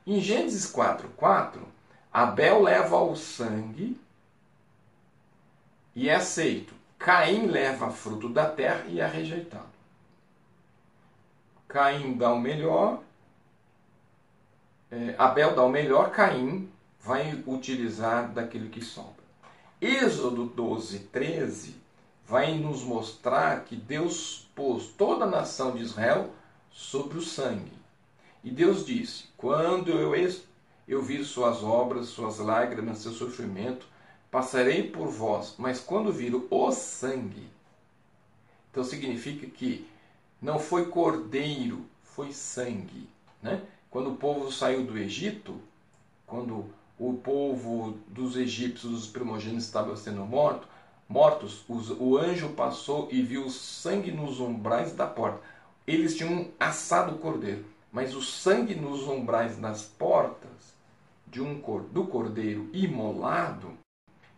Em 0.06 0.20
Gênesis 0.20 0.70
4:4, 0.70 1.60
Abel 2.12 2.62
leva 2.62 2.96
o 2.98 3.16
sangue 3.16 3.98
e 5.94 6.08
é 6.08 6.14
aceito. 6.14 6.74
Caim 6.98 7.46
leva 7.46 7.90
fruto 7.90 8.28
da 8.28 8.48
terra 8.48 8.84
e 8.88 9.00
é 9.00 9.06
rejeitado. 9.06 9.76
Caim 11.68 12.16
dá 12.16 12.32
o 12.32 12.40
melhor, 12.40 13.02
é, 14.90 15.14
Abel 15.18 15.54
dá 15.54 15.62
o 15.62 15.68
melhor, 15.68 16.10
Caim 16.10 16.70
vai 17.00 17.42
utilizar 17.46 18.32
daquilo 18.32 18.70
que 18.70 18.82
sobra. 18.82 19.24
Êxodo 19.80 20.46
12, 20.46 21.00
13 21.00 21.85
vai 22.26 22.58
nos 22.58 22.82
mostrar 22.82 23.64
que 23.64 23.76
Deus 23.76 24.48
pôs 24.54 24.86
toda 24.88 25.24
a 25.24 25.30
nação 25.30 25.76
de 25.76 25.82
Israel 25.82 26.30
sobre 26.70 27.18
o 27.18 27.22
sangue. 27.22 27.72
E 28.42 28.50
Deus 28.50 28.84
disse: 28.84 29.24
Quando 29.36 29.90
eu, 29.90 30.12
eu 30.88 31.02
vir 31.02 31.24
suas 31.24 31.62
obras, 31.62 32.08
suas 32.08 32.38
lágrimas, 32.38 32.98
seu 32.98 33.12
sofrimento, 33.12 33.86
passarei 34.30 34.82
por 34.82 35.08
vós, 35.08 35.54
mas 35.58 35.80
quando 35.80 36.12
vir 36.12 36.34
o 36.34 36.72
sangue, 36.72 37.48
então 38.70 38.84
significa 38.84 39.46
que 39.46 39.88
não 40.40 40.58
foi 40.58 40.86
cordeiro, 40.86 41.86
foi 42.02 42.32
sangue. 42.32 43.08
Né? 43.42 43.62
Quando 43.90 44.10
o 44.10 44.16
povo 44.16 44.52
saiu 44.52 44.84
do 44.84 44.98
Egito, 44.98 45.58
quando 46.26 46.66
o 46.98 47.14
povo 47.14 47.98
dos 48.08 48.36
egípcios, 48.36 48.92
os 48.92 49.06
primogênitos, 49.06 49.64
estavam 49.64 49.96
sendo 49.96 50.24
mortos, 51.08 51.64
mortos, 51.68 51.90
o 51.98 52.16
anjo 52.16 52.50
passou 52.50 53.08
e 53.10 53.22
viu 53.22 53.48
sangue 53.50 54.10
nos 54.10 54.40
umbrais 54.40 54.92
da 54.92 55.06
porta. 55.06 55.40
Eles 55.86 56.16
tinham 56.16 56.48
assado 56.58 57.14
o 57.14 57.18
cordeiro, 57.18 57.64
mas 57.92 58.14
o 58.14 58.22
sangue 58.22 58.74
nos 58.74 59.06
umbrais 59.06 59.56
das 59.56 59.82
portas 59.84 60.74
de 61.26 61.40
um 61.40 61.60
do 61.92 62.06
cordeiro 62.06 62.68
imolado 62.72 63.72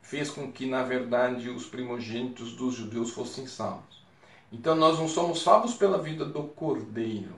fez 0.02 0.30
com 0.30 0.50
que, 0.50 0.66
na 0.66 0.82
verdade, 0.82 1.50
os 1.50 1.66
primogênitos 1.66 2.52
dos 2.52 2.74
judeus 2.74 3.10
fossem 3.10 3.46
salvos. 3.46 4.02
Então 4.50 4.74
nós 4.74 4.98
não 4.98 5.06
somos 5.06 5.42
salvos 5.42 5.74
pela 5.74 5.98
vida 5.98 6.24
do 6.24 6.44
cordeiro, 6.44 7.34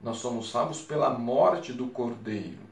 nós 0.00 0.18
somos 0.18 0.50
salvos 0.50 0.82
pela 0.82 1.10
morte 1.10 1.72
do 1.72 1.86
cordeiro. 1.86 2.68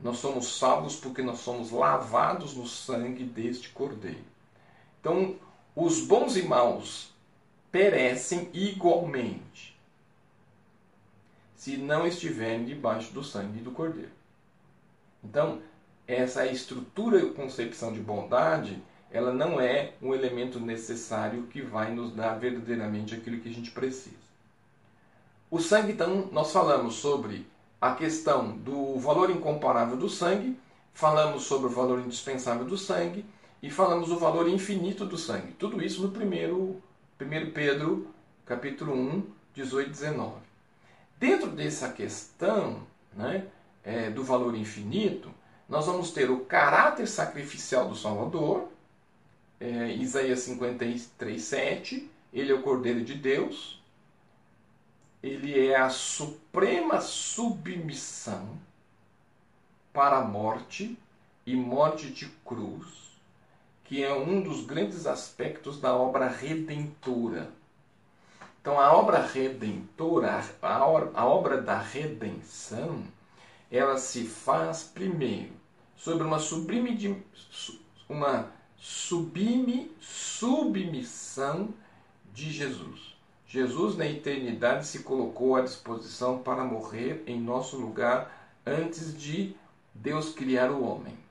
Nós 0.00 0.18
somos 0.18 0.58
salvos 0.58 0.94
porque 0.94 1.22
nós 1.22 1.40
somos 1.40 1.72
lavados 1.72 2.54
no 2.54 2.66
sangue 2.66 3.24
deste 3.24 3.70
cordeiro. 3.70 4.24
Então, 5.00 5.36
os 5.74 6.00
bons 6.00 6.36
e 6.36 6.42
maus 6.42 7.12
perecem 7.70 8.48
igualmente 8.52 9.78
se 11.56 11.76
não 11.76 12.06
estiverem 12.06 12.64
debaixo 12.64 13.12
do 13.12 13.22
sangue 13.22 13.60
do 13.60 13.72
Cordeiro. 13.72 14.12
Então, 15.22 15.60
essa 16.06 16.46
estrutura 16.46 17.18
e 17.18 17.32
concepção 17.32 17.92
de 17.92 18.00
bondade, 18.00 18.82
ela 19.10 19.32
não 19.32 19.60
é 19.60 19.92
um 20.00 20.14
elemento 20.14 20.58
necessário 20.60 21.42
que 21.48 21.60
vai 21.60 21.92
nos 21.92 22.12
dar 22.14 22.38
verdadeiramente 22.38 23.14
aquilo 23.14 23.40
que 23.40 23.48
a 23.48 23.52
gente 23.52 23.70
precisa. 23.70 24.16
O 25.50 25.58
sangue, 25.58 25.92
então, 25.92 26.28
nós 26.32 26.52
falamos 26.52 26.94
sobre 26.94 27.46
a 27.80 27.94
questão 27.94 28.56
do 28.56 28.98
valor 28.98 29.30
incomparável 29.30 29.96
do 29.96 30.08
sangue, 30.08 30.58
falamos 30.92 31.44
sobre 31.44 31.66
o 31.66 31.70
valor 31.70 32.00
indispensável 32.00 32.64
do 32.64 32.76
sangue, 32.76 33.24
e 33.62 33.70
falamos 33.70 34.08
do 34.08 34.18
valor 34.18 34.48
infinito 34.48 35.04
do 35.04 35.18
sangue. 35.18 35.52
Tudo 35.52 35.82
isso 35.82 36.02
no 36.02 36.10
primeiro, 36.10 36.80
1 37.20 37.50
Pedro, 37.52 38.08
capítulo 38.46 38.94
1, 38.94 39.24
18 39.54 39.88
e 39.88 39.90
19. 39.90 40.34
Dentro 41.18 41.50
dessa 41.50 41.92
questão 41.92 42.86
né, 43.12 43.46
é, 43.82 44.10
do 44.10 44.22
valor 44.22 44.54
infinito, 44.54 45.30
nós 45.68 45.86
vamos 45.86 46.12
ter 46.12 46.30
o 46.30 46.44
caráter 46.44 47.08
sacrificial 47.08 47.88
do 47.88 47.96
Salvador, 47.96 48.68
é, 49.60 49.92
Isaías 49.94 50.40
53, 50.40 51.42
7, 51.42 52.10
ele 52.32 52.52
é 52.52 52.54
o 52.54 52.62
Cordeiro 52.62 53.02
de 53.02 53.14
Deus, 53.14 53.82
ele 55.20 55.66
é 55.66 55.76
a 55.76 55.90
suprema 55.90 57.00
submissão 57.00 58.56
para 59.92 60.18
a 60.18 60.24
morte 60.24 60.96
e 61.44 61.56
morte 61.56 62.08
de 62.08 62.26
cruz 62.44 63.07
que 63.88 64.04
é 64.04 64.12
um 64.12 64.42
dos 64.42 64.66
grandes 64.66 65.06
aspectos 65.06 65.80
da 65.80 65.96
obra 65.96 66.28
redentora. 66.28 67.50
Então, 68.60 68.78
a 68.78 68.92
obra 68.94 69.22
redentora, 69.22 70.44
a, 70.60 71.24
obra 71.26 71.62
da 71.62 71.78
redenção, 71.78 73.02
ela 73.72 73.96
se 73.96 74.24
faz 74.24 74.82
primeiro 74.82 75.52
sobre 75.96 76.22
uma 76.22 76.38
sublime, 76.38 77.24
uma 78.06 78.52
sublime 78.76 79.90
submissão 80.02 81.70
de 82.34 82.52
Jesus. 82.52 83.16
Jesus, 83.46 83.96
na 83.96 84.04
eternidade, 84.04 84.86
se 84.86 84.98
colocou 84.98 85.56
à 85.56 85.62
disposição 85.62 86.40
para 86.40 86.62
morrer 86.62 87.24
em 87.26 87.40
nosso 87.40 87.78
lugar 87.78 88.52
antes 88.66 89.18
de 89.18 89.56
Deus 89.94 90.34
criar 90.34 90.70
o 90.70 90.84
homem. 90.84 91.27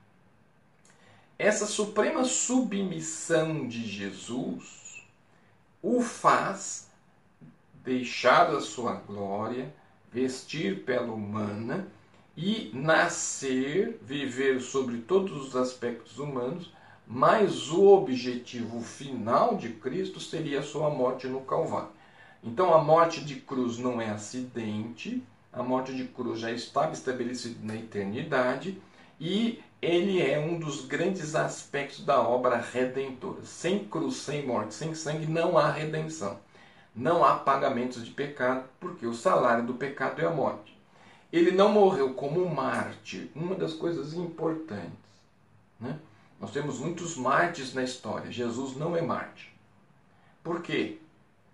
Essa 1.38 1.66
suprema 1.66 2.24
submissão 2.24 3.68
de 3.68 3.86
Jesus 3.86 5.06
o 5.80 6.02
faz 6.02 6.88
deixar 7.84 8.50
a 8.50 8.60
sua 8.60 8.94
glória, 8.94 9.72
vestir 10.12 10.84
pela 10.84 11.12
humana 11.12 11.86
e 12.36 12.72
nascer, 12.74 14.00
viver 14.02 14.60
sobre 14.60 14.98
todos 14.98 15.46
os 15.46 15.54
aspectos 15.54 16.18
humanos, 16.18 16.72
mas 17.06 17.70
o 17.70 17.86
objetivo 17.86 18.80
final 18.80 19.56
de 19.56 19.68
Cristo 19.68 20.18
seria 20.18 20.58
a 20.58 20.64
sua 20.64 20.90
morte 20.90 21.28
no 21.28 21.42
Calvário. 21.42 21.90
Então 22.42 22.74
a 22.74 22.82
morte 22.82 23.24
de 23.24 23.36
cruz 23.36 23.78
não 23.78 24.00
é 24.00 24.10
acidente, 24.10 25.22
a 25.52 25.62
morte 25.62 25.94
de 25.94 26.04
cruz 26.04 26.40
já 26.40 26.50
estava 26.50 26.92
estabelecida 26.92 27.58
na 27.62 27.76
eternidade 27.76 28.76
e 29.20 29.62
ele 29.80 30.20
é 30.20 30.38
um 30.38 30.58
dos 30.58 30.84
grandes 30.86 31.34
aspectos 31.36 32.04
da 32.04 32.20
obra 32.20 32.56
redentora. 32.56 33.44
Sem 33.44 33.84
cruz, 33.84 34.16
sem 34.16 34.44
morte, 34.44 34.74
sem 34.74 34.94
sangue 34.94 35.26
não 35.26 35.56
há 35.56 35.70
redenção. 35.70 36.38
Não 36.94 37.24
há 37.24 37.36
pagamentos 37.36 38.04
de 38.04 38.10
pecado, 38.10 38.68
porque 38.80 39.06
o 39.06 39.14
salário 39.14 39.64
do 39.64 39.74
pecado 39.74 40.20
é 40.20 40.26
a 40.26 40.30
morte. 40.30 40.76
Ele 41.32 41.52
não 41.52 41.68
morreu 41.70 42.14
como 42.14 42.48
mártir, 42.48 43.30
uma 43.36 43.54
das 43.54 43.72
coisas 43.74 44.14
importantes. 44.14 44.98
Né? 45.78 45.96
Nós 46.40 46.50
temos 46.50 46.80
muitos 46.80 47.16
mártires 47.16 47.72
na 47.72 47.84
história. 47.84 48.32
Jesus 48.32 48.76
não 48.76 48.96
é 48.96 49.02
mártir. 49.02 49.52
Por 50.42 50.60
quê? 50.62 50.98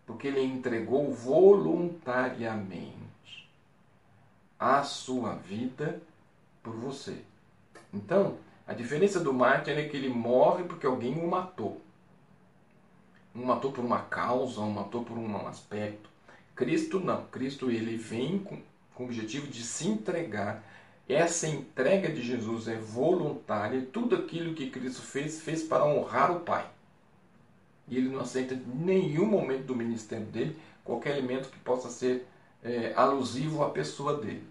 Porque 0.06 0.28
ele 0.28 0.40
entregou 0.40 1.12
voluntariamente 1.12 2.94
a 4.58 4.82
sua 4.82 5.34
vida 5.34 6.00
por 6.62 6.74
você. 6.74 7.22
Então, 7.94 8.36
a 8.66 8.74
diferença 8.74 9.20
do 9.20 9.32
mártir 9.32 9.78
é 9.78 9.88
que 9.88 9.96
ele 9.96 10.08
morre 10.08 10.64
porque 10.64 10.86
alguém 10.86 11.14
o 11.14 11.28
matou. 11.28 11.80
Um 13.34 13.44
matou 13.44 13.72
por 13.72 13.84
uma 13.84 14.02
causa, 14.02 14.60
um 14.60 14.70
matou 14.70 15.04
por 15.04 15.16
um 15.16 15.46
aspecto. 15.46 16.10
Cristo 16.54 17.00
não. 17.00 17.24
Cristo 17.26 17.70
ele 17.70 17.96
vem 17.96 18.38
com, 18.38 18.58
com 18.94 19.04
o 19.04 19.06
objetivo 19.06 19.46
de 19.46 19.62
se 19.62 19.88
entregar 19.88 20.62
essa 21.08 21.46
entrega 21.46 22.10
de 22.10 22.22
Jesus 22.22 22.66
é 22.66 22.76
voluntária, 22.76 23.86
tudo 23.92 24.16
aquilo 24.16 24.54
que 24.54 24.70
Cristo 24.70 25.02
fez, 25.02 25.40
fez 25.40 25.62
para 25.62 25.84
honrar 25.84 26.34
o 26.34 26.40
Pai. 26.40 26.66
E 27.86 27.98
ele 27.98 28.08
não 28.08 28.20
aceita 28.20 28.54
em 28.54 28.62
nenhum 28.66 29.26
momento 29.26 29.66
do 29.66 29.76
ministério 29.76 30.24
dele 30.26 30.56
qualquer 30.82 31.18
elemento 31.18 31.50
que 31.50 31.58
possa 31.58 31.90
ser 31.90 32.26
é, 32.62 32.94
alusivo 32.96 33.62
à 33.62 33.68
pessoa 33.68 34.16
dele. 34.16 34.44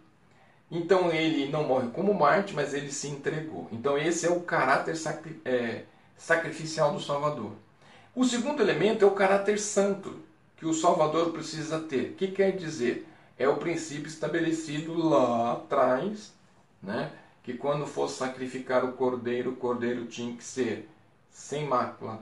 Então 0.74 1.12
ele 1.12 1.52
não 1.52 1.68
morre 1.68 1.90
como 1.92 2.16
Marte, 2.16 2.56
mas 2.56 2.74
ele 2.74 2.92
se 2.92 3.08
entregou. 3.08 3.68
Então 3.72 3.96
esse 3.96 4.26
é 4.26 4.32
o 4.32 4.42
caráter 4.42 4.98
sacri 4.98 5.40
é, 5.46 5.84
sacrificial 6.18 6.92
do 6.92 7.00
Salvador. 7.00 7.52
O 8.16 8.26
segundo 8.26 8.60
elemento 8.60 9.06
é 9.06 9.08
o 9.08 9.12
caráter 9.12 9.60
santo 9.60 10.20
que 10.58 10.66
o 10.66 10.74
Salvador 10.74 11.32
precisa 11.32 11.80
ter. 11.80 12.12
O 12.12 12.14
que 12.16 12.30
quer 12.30 12.54
dizer? 12.54 13.08
É 13.38 13.48
o 13.48 13.58
princípio 13.58 14.08
estabelecido 14.08 14.98
lá 14.98 15.54
atrás 15.54 16.34
né? 16.82 17.12
que 17.44 17.54
quando 17.54 17.86
fosse 17.86 18.18
sacrificar 18.18 18.84
o 18.84 18.94
cordeiro, 18.94 19.52
o 19.52 19.56
cordeiro 19.56 20.06
tinha 20.06 20.36
que 20.36 20.44
ser 20.44 20.90
sem 21.30 21.68
mácula, 21.68 22.20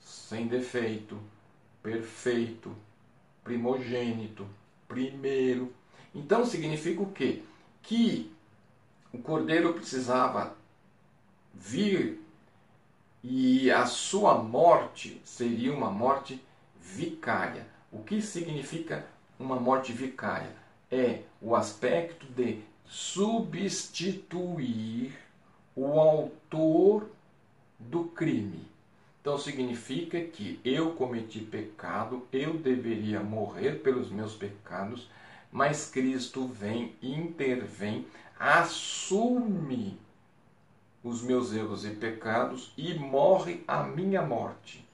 sem 0.00 0.46
defeito, 0.46 1.18
perfeito, 1.82 2.74
primogênito, 3.44 4.46
primeiro. 4.88 5.70
Então 6.14 6.46
significa 6.46 7.02
o 7.02 7.12
quê? 7.12 7.42
Que 7.82 8.32
o 9.12 9.18
cordeiro 9.18 9.74
precisava 9.74 10.56
vir 11.52 12.20
e 13.22 13.70
a 13.70 13.84
sua 13.86 14.42
morte 14.42 15.20
seria 15.24 15.72
uma 15.74 15.90
morte 15.90 16.42
vicária. 16.80 17.66
O 17.92 18.02
que 18.02 18.22
significa 18.22 19.06
uma 19.38 19.56
morte 19.56 19.92
vicária? 19.92 20.50
É 20.90 21.20
o 21.40 21.54
aspecto 21.54 22.26
de 22.26 22.62
substituir 22.86 24.32
o 25.76 26.00
autor 26.00 27.10
do 27.78 28.04
crime. 28.04 28.68
Então 29.20 29.36
significa 29.38 30.20
que 30.20 30.58
eu 30.64 30.92
cometi 30.92 31.40
pecado, 31.40 32.26
eu 32.32 32.54
deveria 32.54 33.20
morrer 33.20 33.82
pelos 33.82 34.10
meus 34.10 34.34
pecados, 34.34 35.08
mas 35.50 35.86
Cristo 35.86 36.46
vem, 36.46 36.94
intervém, 37.02 38.06
assume 38.38 39.98
os 41.02 41.22
meus 41.22 41.52
erros 41.52 41.84
e 41.84 41.90
pecados 41.90 42.72
e 42.76 42.94
morre 42.94 43.64
a 43.66 43.82
minha 43.82 44.22
morte. 44.22 44.86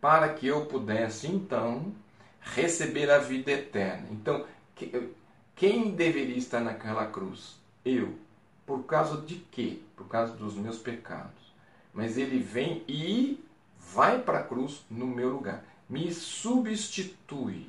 Para 0.00 0.32
que 0.34 0.46
eu 0.46 0.66
pudesse 0.66 1.26
então 1.26 1.92
receber 2.40 3.10
a 3.10 3.18
vida 3.18 3.50
eterna. 3.50 4.06
Então, 4.10 4.46
quem 5.56 5.90
deveria 5.90 6.36
estar 6.36 6.60
naquela 6.60 7.06
cruz? 7.06 7.56
Eu. 7.84 8.14
Por 8.64 8.84
causa 8.84 9.20
de 9.22 9.36
quê? 9.36 9.80
Por 9.96 10.06
causa 10.06 10.34
dos 10.34 10.54
meus 10.54 10.78
pecados. 10.78 11.52
Mas 11.92 12.16
ele 12.16 12.38
vem 12.38 12.84
e 12.86 13.42
vai 13.78 14.20
para 14.22 14.40
a 14.40 14.44
cruz 14.44 14.84
no 14.90 15.06
meu 15.06 15.30
lugar. 15.30 15.64
Me 15.88 16.12
substitui. 16.12 17.66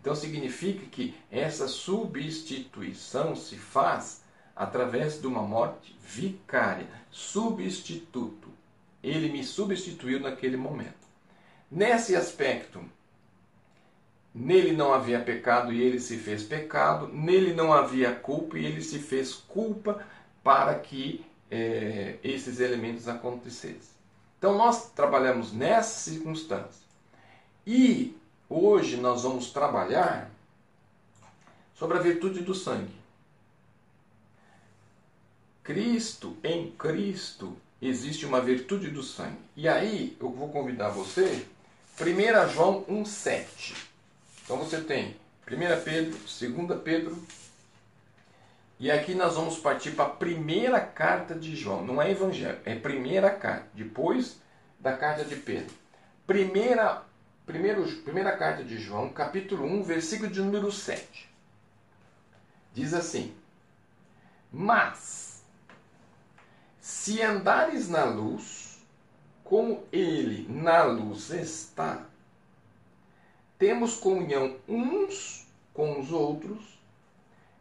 Então 0.00 0.14
significa 0.14 0.86
que 0.86 1.14
essa 1.30 1.68
substituição 1.68 3.36
se 3.36 3.56
faz 3.56 4.22
através 4.56 5.20
de 5.20 5.26
uma 5.26 5.42
morte 5.42 5.96
vicária, 6.00 6.88
substituto. 7.10 8.48
Ele 9.02 9.30
me 9.30 9.44
substituiu 9.44 10.20
naquele 10.20 10.56
momento. 10.56 11.08
Nesse 11.70 12.16
aspecto, 12.16 12.82
Nele 14.34 14.72
não 14.72 14.92
havia 14.94 15.20
pecado 15.20 15.72
e 15.72 15.82
ele 15.82 15.98
se 15.98 16.16
fez 16.16 16.44
pecado, 16.44 17.08
nele 17.08 17.52
não 17.52 17.72
havia 17.72 18.14
culpa 18.14 18.58
e 18.58 18.64
ele 18.64 18.80
se 18.80 19.00
fez 19.00 19.34
culpa 19.34 20.04
para 20.42 20.76
que 20.76 21.24
é, 21.50 22.16
esses 22.22 22.60
elementos 22.60 23.08
acontecessem. 23.08 23.98
Então 24.38 24.56
nós 24.56 24.90
trabalhamos 24.92 25.52
nessa 25.52 26.10
circunstância. 26.10 26.86
E 27.66 28.16
hoje 28.50 28.96
nós 28.96 29.22
vamos 29.22 29.50
trabalhar 29.50 30.28
sobre 31.74 31.96
a 31.96 32.00
virtude 32.02 32.40
do 32.40 32.54
sangue. 32.54 33.00
Cristo, 35.62 36.36
em 36.44 36.72
Cristo, 36.72 37.56
existe 37.80 38.26
uma 38.26 38.40
virtude 38.40 38.90
do 38.90 39.02
sangue. 39.02 39.38
E 39.56 39.68
aí 39.68 40.16
eu 40.20 40.30
vou 40.30 40.50
convidar 40.50 40.88
você, 40.88 41.46
1 41.98 42.48
João 42.52 42.84
1,7. 42.84 43.74
Então 44.44 44.58
você 44.58 44.80
tem 44.80 45.16
1 45.48 45.84
Pedro, 45.84 46.18
2 46.18 46.80
Pedro, 46.82 47.26
e 48.80 48.90
aqui 48.90 49.14
nós 49.14 49.34
vamos 49.34 49.58
partir 49.58 49.90
para 49.90 50.06
a 50.06 50.08
primeira 50.08 50.80
carta 50.80 51.34
de 51.34 51.54
João. 51.54 51.84
Não 51.84 52.00
é 52.00 52.10
evangelho, 52.10 52.58
é 52.64 52.74
primeira 52.74 53.28
carta, 53.28 53.68
depois 53.74 54.40
da 54.78 54.96
carta 54.96 55.22
de 55.22 55.36
Pedro. 55.36 55.74
Primeira, 56.26 57.02
primeiro, 57.50 57.84
primeira 58.02 58.36
carta 58.36 58.62
de 58.62 58.78
João, 58.78 59.08
capítulo 59.10 59.64
1, 59.64 59.82
versículo 59.82 60.30
de 60.30 60.40
número 60.40 60.70
7. 60.70 61.28
Diz 62.72 62.94
assim: 62.94 63.34
Mas, 64.52 65.44
se 66.80 67.20
andares 67.20 67.88
na 67.88 68.04
luz, 68.04 68.78
como 69.42 69.82
ele 69.90 70.46
na 70.48 70.84
luz 70.84 71.30
está, 71.30 72.06
temos 73.58 73.96
comunhão 73.96 74.56
uns 74.68 75.46
com 75.74 76.00
os 76.00 76.12
outros 76.12 76.78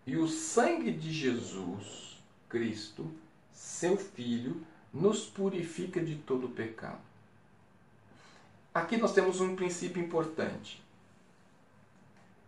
e 0.05 0.15
o 0.17 0.27
sangue 0.27 0.91
de 0.91 1.11
Jesus 1.11 2.21
Cristo, 2.47 3.11
seu 3.51 3.97
Filho, 3.97 4.63
nos 4.93 5.25
purifica 5.25 5.99
de 5.99 6.15
todo 6.15 6.49
pecado. 6.49 7.08
Aqui 8.73 8.97
nós 8.97 9.13
temos 9.13 9.41
um 9.41 9.55
princípio 9.55 10.01
importante. 10.01 10.83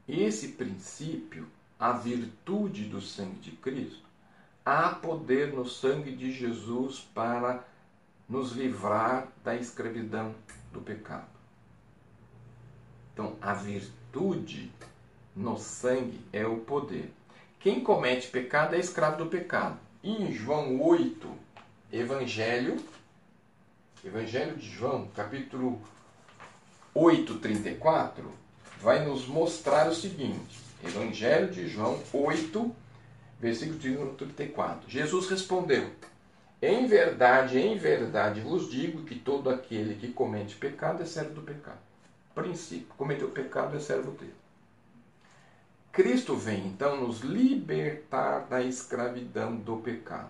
Esse 0.08 0.50
princípio, 0.50 1.48
a 1.80 1.94
virtude 1.94 2.86
do 2.86 3.02
sangue 3.02 3.40
de 3.40 3.52
Cristo, 3.52 4.04
há 4.66 4.90
poder 4.90 5.52
no 5.54 5.68
sangue 5.68 6.16
de 6.16 6.32
Jesus 6.32 7.00
para 7.14 7.64
nos 8.30 8.52
livrar 8.52 9.28
da 9.44 9.56
escravidão 9.56 10.34
do 10.72 10.80
pecado. 10.80 11.28
Então, 13.14 13.36
a 13.42 13.54
virtude 13.54 14.72
no 15.36 15.58
sangue 15.58 16.20
é 16.32 16.46
o 16.46 16.58
poder. 16.58 17.12
Quem 17.60 17.84
comete 17.84 18.28
pecado 18.30 18.76
é 18.76 18.80
escravo 18.80 19.18
do 19.18 19.26
pecado. 19.26 19.78
Em 20.04 20.32
João 20.34 20.82
8, 20.82 21.30
Evangelho, 21.92 22.78
Evangelho 24.04 24.56
de 24.56 24.70
João, 24.70 25.08
capítulo 25.16 25.82
8, 26.94 27.36
34, 27.40 28.32
vai 28.82 29.06
nos 29.06 29.28
mostrar 29.28 29.90
o 29.90 29.96
seguinte. 29.96 30.60
Evangelho 30.84 31.52
de 31.52 31.68
João 31.68 32.02
8, 32.12 32.76
versículo 33.40 34.14
34. 34.16 34.90
Jesus 34.90 35.30
respondeu: 35.30 35.90
Em 36.62 36.88
verdade, 36.88 37.60
em 37.60 37.78
verdade 37.78 38.42
vos 38.42 38.70
digo 38.70 39.04
que 39.04 39.16
todo 39.16 39.50
aquele 39.50 39.96
que 39.96 40.12
comete 40.12 40.56
pecado 40.56 41.04
é 41.04 41.06
servo 41.06 41.36
do 41.36 41.42
pecado 41.42 41.92
princípio. 42.34 42.94
Cometeu 42.98 43.30
pecado 43.30 43.76
é 43.76 43.80
servo 43.80 44.12
dele. 44.12 44.36
Cristo 45.92 46.36
vem 46.36 46.68
então 46.68 47.02
nos 47.02 47.20
libertar 47.20 48.48
da 48.48 48.62
escravidão 48.62 49.56
do 49.58 49.78
pecado. 49.78 50.30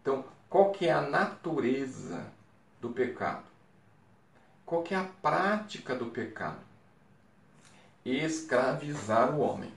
Então, 0.00 0.24
qual 0.48 0.70
que 0.70 0.86
é 0.86 0.92
a 0.92 1.00
natureza 1.00 2.26
do 2.80 2.90
pecado? 2.90 3.49
Qual 4.70 4.84
que 4.84 4.94
é 4.94 4.98
a 4.98 5.10
prática 5.20 5.96
do 5.96 6.06
pecado? 6.06 6.60
Escravizar 8.04 9.34
o 9.34 9.40
homem. 9.40 9.72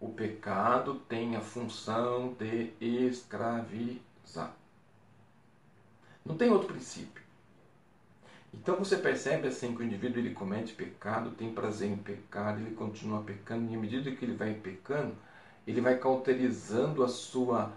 O 0.00 0.08
pecado 0.08 0.94
tem 1.06 1.36
a 1.36 1.42
função 1.42 2.32
de 2.32 2.72
escravizar. 2.80 4.54
Não 6.24 6.34
tem 6.34 6.48
outro 6.48 6.68
princípio. 6.68 7.22
Então 8.54 8.76
você 8.76 8.96
percebe 8.96 9.48
assim 9.48 9.74
que 9.74 9.82
o 9.82 9.84
indivíduo 9.84 10.18
ele 10.18 10.32
comete 10.32 10.72
pecado, 10.72 11.32
tem 11.32 11.52
prazer 11.52 11.90
em 11.90 11.96
pecar, 11.98 12.58
ele 12.58 12.74
continua 12.74 13.22
pecando, 13.22 13.70
e 13.70 13.76
à 13.76 13.78
medida 13.78 14.10
que 14.12 14.24
ele 14.24 14.34
vai 14.34 14.54
pecando, 14.54 15.14
ele 15.66 15.82
vai 15.82 15.98
cauterizando 15.98 17.04
a 17.04 17.08
sua 17.08 17.70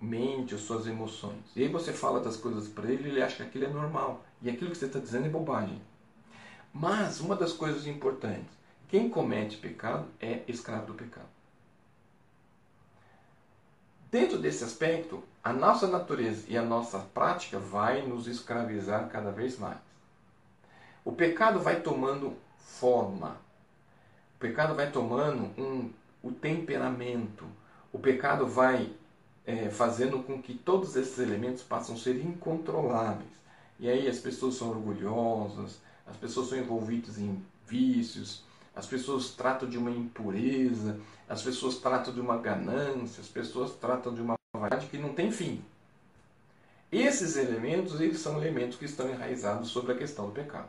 mente, 0.00 0.54
as 0.54 0.62
suas 0.62 0.86
emoções. 0.86 1.40
E 1.54 1.62
aí 1.62 1.68
você 1.68 1.92
fala 1.92 2.20
das 2.20 2.36
coisas 2.36 2.66
para 2.68 2.90
ele, 2.90 3.08
ele 3.08 3.22
acha 3.22 3.36
que 3.36 3.42
aquilo 3.42 3.66
é 3.66 3.68
normal. 3.68 4.24
E 4.40 4.48
aquilo 4.48 4.70
que 4.70 4.78
você 4.78 4.86
está 4.86 4.98
dizendo 4.98 5.26
é 5.26 5.28
bobagem. 5.28 5.80
Mas 6.72 7.20
uma 7.20 7.36
das 7.36 7.52
coisas 7.52 7.86
importantes, 7.86 8.50
quem 8.88 9.10
comete 9.10 9.56
pecado 9.56 10.06
é 10.20 10.42
escravo 10.48 10.86
do 10.86 10.94
pecado. 10.94 11.28
Dentro 14.10 14.38
desse 14.38 14.64
aspecto, 14.64 15.22
a 15.42 15.52
nossa 15.52 15.86
natureza 15.86 16.44
e 16.48 16.56
a 16.56 16.62
nossa 16.62 16.98
prática 16.98 17.58
vai 17.58 18.02
nos 18.02 18.26
escravizar 18.26 19.08
cada 19.08 19.30
vez 19.30 19.58
mais. 19.58 19.78
O 21.04 21.12
pecado 21.12 21.60
vai 21.60 21.80
tomando 21.80 22.36
forma. 22.58 23.36
O 24.36 24.38
pecado 24.38 24.74
vai 24.74 24.90
tomando 24.90 25.44
um, 25.60 25.90
o 26.22 26.32
temperamento. 26.32 27.44
O 27.92 27.98
pecado 27.98 28.46
vai 28.46 28.92
é, 29.46 29.70
fazendo 29.70 30.22
com 30.22 30.40
que 30.40 30.54
todos 30.54 30.96
esses 30.96 31.18
elementos 31.18 31.62
passem 31.62 31.94
a 31.94 31.98
ser 31.98 32.16
incontroláveis. 32.16 33.30
E 33.78 33.88
aí 33.88 34.08
as 34.08 34.18
pessoas 34.18 34.54
são 34.54 34.70
orgulhosas, 34.70 35.78
as 36.06 36.16
pessoas 36.16 36.48
são 36.48 36.58
envolvidas 36.58 37.18
em 37.18 37.42
vícios, 37.66 38.42
as 38.74 38.86
pessoas 38.86 39.30
tratam 39.30 39.68
de 39.68 39.78
uma 39.78 39.90
impureza, 39.90 41.00
as 41.28 41.42
pessoas 41.42 41.76
tratam 41.76 42.12
de 42.12 42.20
uma 42.20 42.36
ganância, 42.36 43.20
as 43.20 43.28
pessoas 43.28 43.72
tratam 43.72 44.14
de 44.14 44.20
uma 44.20 44.34
vaidade 44.54 44.86
que 44.86 44.98
não 44.98 45.14
tem 45.14 45.30
fim. 45.30 45.62
Esses 46.92 47.36
elementos, 47.36 48.00
eles 48.00 48.18
são 48.18 48.36
elementos 48.36 48.76
que 48.76 48.84
estão 48.84 49.08
enraizados 49.08 49.68
sobre 49.68 49.92
a 49.92 49.96
questão 49.96 50.26
do 50.26 50.32
pecado. 50.32 50.68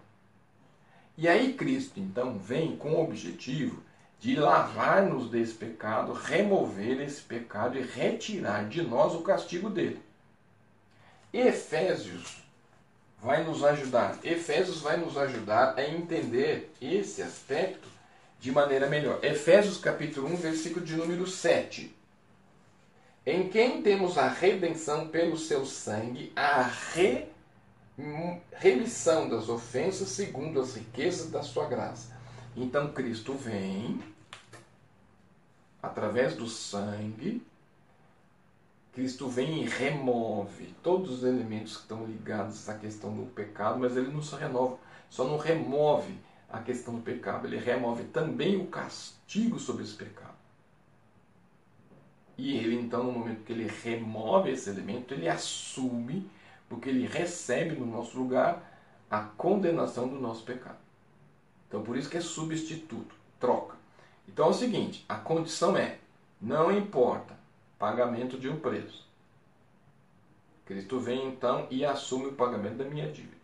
E 1.17 1.27
aí 1.27 1.53
Cristo 1.53 1.99
então 1.99 2.37
vem 2.37 2.75
com 2.77 2.93
o 2.93 3.03
objetivo 3.03 3.81
de 4.21 4.35
lavar-nos 4.35 5.31
desse 5.31 5.55
pecado, 5.55 6.13
remover 6.13 7.01
esse 7.01 7.21
pecado 7.21 7.75
e 7.75 7.81
retirar 7.81 8.69
de 8.69 8.83
nós 8.83 9.15
o 9.15 9.23
castigo 9.23 9.67
dele. 9.67 9.99
Efésios 11.33 12.37
vai 13.19 13.43
nos 13.43 13.63
ajudar. 13.63 14.19
Efésios 14.23 14.79
vai 14.79 14.97
nos 14.97 15.17
ajudar 15.17 15.73
a 15.75 15.83
entender 15.83 16.71
esse 16.79 17.23
aspecto 17.23 17.89
de 18.39 18.51
maneira 18.51 18.85
melhor. 18.85 19.19
Efésios 19.23 19.79
capítulo 19.79 20.27
1, 20.27 20.35
versículo 20.35 20.85
de 20.85 20.95
número 20.95 21.25
7. 21.25 21.95
Em 23.25 23.49
quem 23.49 23.81
temos 23.81 24.19
a 24.19 24.27
redenção 24.27 25.07
pelo 25.07 25.35
seu 25.35 25.65
sangue, 25.65 26.31
a 26.35 26.61
re 26.61 27.25
remissão 28.53 29.27
das 29.27 29.49
ofensas 29.49 30.09
segundo 30.09 30.61
as 30.61 30.75
riquezas 30.75 31.31
da 31.31 31.41
sua 31.41 31.65
graça. 31.67 32.11
Então 32.55 32.91
Cristo 32.91 33.33
vem, 33.33 33.99
através 35.81 36.35
do 36.35 36.47
sangue, 36.47 37.41
Cristo 38.93 39.29
vem 39.29 39.63
e 39.63 39.67
remove 39.67 40.73
todos 40.83 41.11
os 41.11 41.23
elementos 41.23 41.77
que 41.77 41.83
estão 41.83 42.05
ligados 42.05 42.67
à 42.67 42.77
questão 42.77 43.15
do 43.15 43.25
pecado, 43.27 43.79
mas 43.79 43.95
ele 43.95 44.11
não 44.11 44.21
só 44.21 44.35
renova, 44.35 44.77
só 45.09 45.23
não 45.23 45.37
remove 45.37 46.13
a 46.49 46.59
questão 46.59 46.95
do 46.95 47.01
pecado, 47.01 47.47
ele 47.47 47.57
remove 47.57 48.03
também 48.05 48.57
o 48.57 48.67
castigo 48.67 49.57
sobre 49.57 49.83
esse 49.83 49.95
pecado. 49.95 50.35
E 52.37 52.57
ele 52.57 52.75
então, 52.75 53.03
no 53.03 53.11
momento 53.11 53.43
que 53.43 53.53
ele 53.53 53.67
remove 53.67 54.51
esse 54.51 54.69
elemento, 54.69 55.13
ele 55.13 55.29
assume 55.29 56.29
porque 56.67 56.89
ele 56.89 57.05
recebe 57.05 57.75
no 57.75 57.85
nosso 57.85 58.17
lugar 58.17 58.71
a 59.09 59.19
condenação 59.19 60.07
do 60.07 60.19
nosso 60.19 60.43
pecado. 60.43 60.79
Então 61.67 61.81
por 61.83 61.95
isso 61.95 62.09
que 62.09 62.17
é 62.17 62.21
substituto, 62.21 63.15
troca. 63.39 63.80
Então 64.27 64.47
é 64.47 64.49
o 64.49 64.53
seguinte, 64.53 65.05
a 65.07 65.15
condição 65.15 65.75
é, 65.75 65.97
não 66.41 66.71
importa, 66.71 67.37
pagamento 67.77 68.37
de 68.37 68.49
um 68.49 68.59
preço. 68.59 69.07
Cristo 70.65 70.99
vem 70.99 71.27
então 71.27 71.67
e 71.69 71.83
assume 71.83 72.27
o 72.27 72.33
pagamento 72.33 72.77
da 72.77 72.85
minha 72.85 73.11
dívida. 73.11 73.41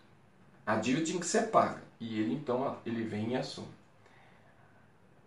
A 0.65 0.75
dívida 0.75 1.05
tinha 1.05 1.19
que 1.19 1.25
ser 1.25 1.49
paga 1.49 1.81
e 1.99 2.19
ele 2.19 2.33
então 2.33 2.77
ele 2.85 3.03
vem 3.03 3.31
e 3.31 3.35
assume. 3.35 3.75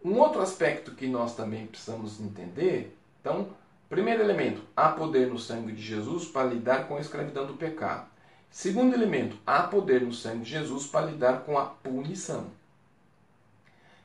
Um 0.03 0.19
outro 0.19 0.41
aspecto 0.41 0.95
que 0.95 1.07
nós 1.07 1.37
também 1.37 1.67
precisamos 1.67 2.21
entender, 2.21 2.97
então 3.21 3.55
Primeiro 3.91 4.23
elemento, 4.23 4.63
há 4.77 4.91
poder 4.91 5.27
no 5.27 5.37
sangue 5.37 5.73
de 5.73 5.83
Jesus 5.83 6.25
para 6.25 6.47
lidar 6.47 6.87
com 6.87 6.97
a 6.97 7.01
escravidão 7.01 7.45
do 7.45 7.55
pecado. 7.55 8.09
Segundo 8.49 8.95
elemento, 8.95 9.37
há 9.45 9.65
poder 9.65 10.03
no 10.03 10.13
sangue 10.13 10.45
de 10.45 10.51
Jesus 10.51 10.87
para 10.87 11.07
lidar 11.07 11.41
com 11.41 11.59
a 11.59 11.67
punição. 11.67 12.53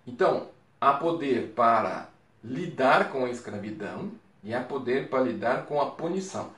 Então, 0.07 0.49
há 0.85 0.93
poder 0.93 1.51
para 1.55 2.09
lidar 2.43 3.11
com 3.11 3.25
a 3.25 3.29
escravidão 3.31 4.11
e 4.43 4.53
há 4.53 4.61
poder 4.61 5.09
para 5.09 5.23
lidar 5.23 5.65
com 5.65 5.81
a 5.81 5.89
punição. 5.89 6.51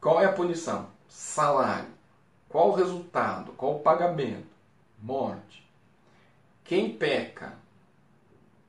Qual 0.00 0.20
é 0.20 0.26
a 0.26 0.32
punição? 0.32 0.86
Salário. 1.08 1.90
Qual 2.48 2.68
o 2.68 2.74
resultado? 2.74 3.50
Qual 3.52 3.76
o 3.76 3.80
pagamento? 3.80 4.46
Morte. 5.02 5.66
Quem 6.62 6.96
peca 6.96 7.54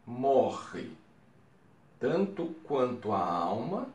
morre 0.08 0.90
tanto 2.00 2.48
quanto 2.64 3.12
a 3.12 3.24
alma 3.24 3.88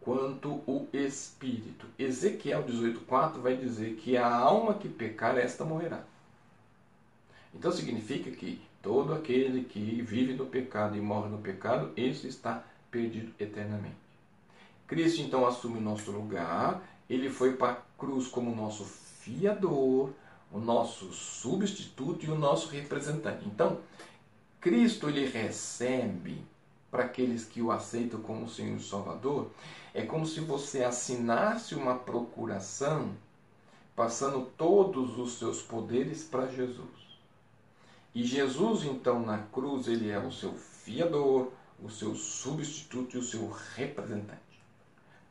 quanto 0.00 0.62
o 0.68 0.88
espírito. 0.92 1.86
Ezequiel 1.98 2.62
18:4 2.62 3.40
vai 3.40 3.56
dizer 3.56 3.96
que 3.96 4.16
a 4.16 4.32
alma 4.32 4.74
que 4.74 4.88
pecar 4.88 5.36
esta 5.36 5.64
morrerá. 5.64 6.04
Então 7.52 7.72
significa 7.72 8.30
que 8.30 8.62
todo 8.82 9.14
aquele 9.14 9.64
que 9.64 10.02
vive 10.02 10.34
no 10.34 10.46
pecado 10.46 10.96
e 10.96 11.00
morre 11.00 11.28
no 11.28 11.38
pecado, 11.38 11.92
esse 11.96 12.26
está 12.26 12.64
perdido 12.90 13.32
eternamente. 13.38 13.96
Cristo 14.86 15.22
então 15.22 15.46
assume 15.46 15.78
o 15.78 15.82
nosso 15.82 16.10
lugar, 16.10 16.82
ele 17.08 17.30
foi 17.30 17.54
para 17.54 17.72
a 17.72 17.76
cruz 17.96 18.26
como 18.26 18.54
nosso 18.54 18.84
fiador, 18.84 20.10
o 20.50 20.58
nosso 20.58 21.12
substituto 21.12 22.26
e 22.26 22.30
o 22.30 22.38
nosso 22.38 22.68
representante. 22.68 23.46
Então, 23.46 23.78
Cristo 24.60 25.08
ele 25.08 25.26
recebe 25.26 26.44
para 26.90 27.04
aqueles 27.04 27.44
que 27.44 27.62
o 27.62 27.72
aceitam 27.72 28.20
como 28.20 28.48
Senhor 28.48 28.76
e 28.76 28.82
Salvador, 28.82 29.50
é 29.94 30.02
como 30.02 30.26
se 30.26 30.40
você 30.40 30.84
assinasse 30.84 31.74
uma 31.74 31.94
procuração 31.94 33.12
passando 33.96 34.50
todos 34.58 35.18
os 35.18 35.38
seus 35.38 35.62
poderes 35.62 36.22
para 36.24 36.48
Jesus. 36.48 37.01
E 38.14 38.24
Jesus, 38.24 38.84
então, 38.84 39.24
na 39.24 39.38
cruz, 39.38 39.88
ele 39.88 40.10
é 40.10 40.18
o 40.18 40.30
seu 40.30 40.52
fiador, 40.52 41.50
o 41.82 41.90
seu 41.90 42.14
substituto 42.14 43.16
e 43.16 43.18
o 43.18 43.22
seu 43.22 43.50
representante. 43.74 44.40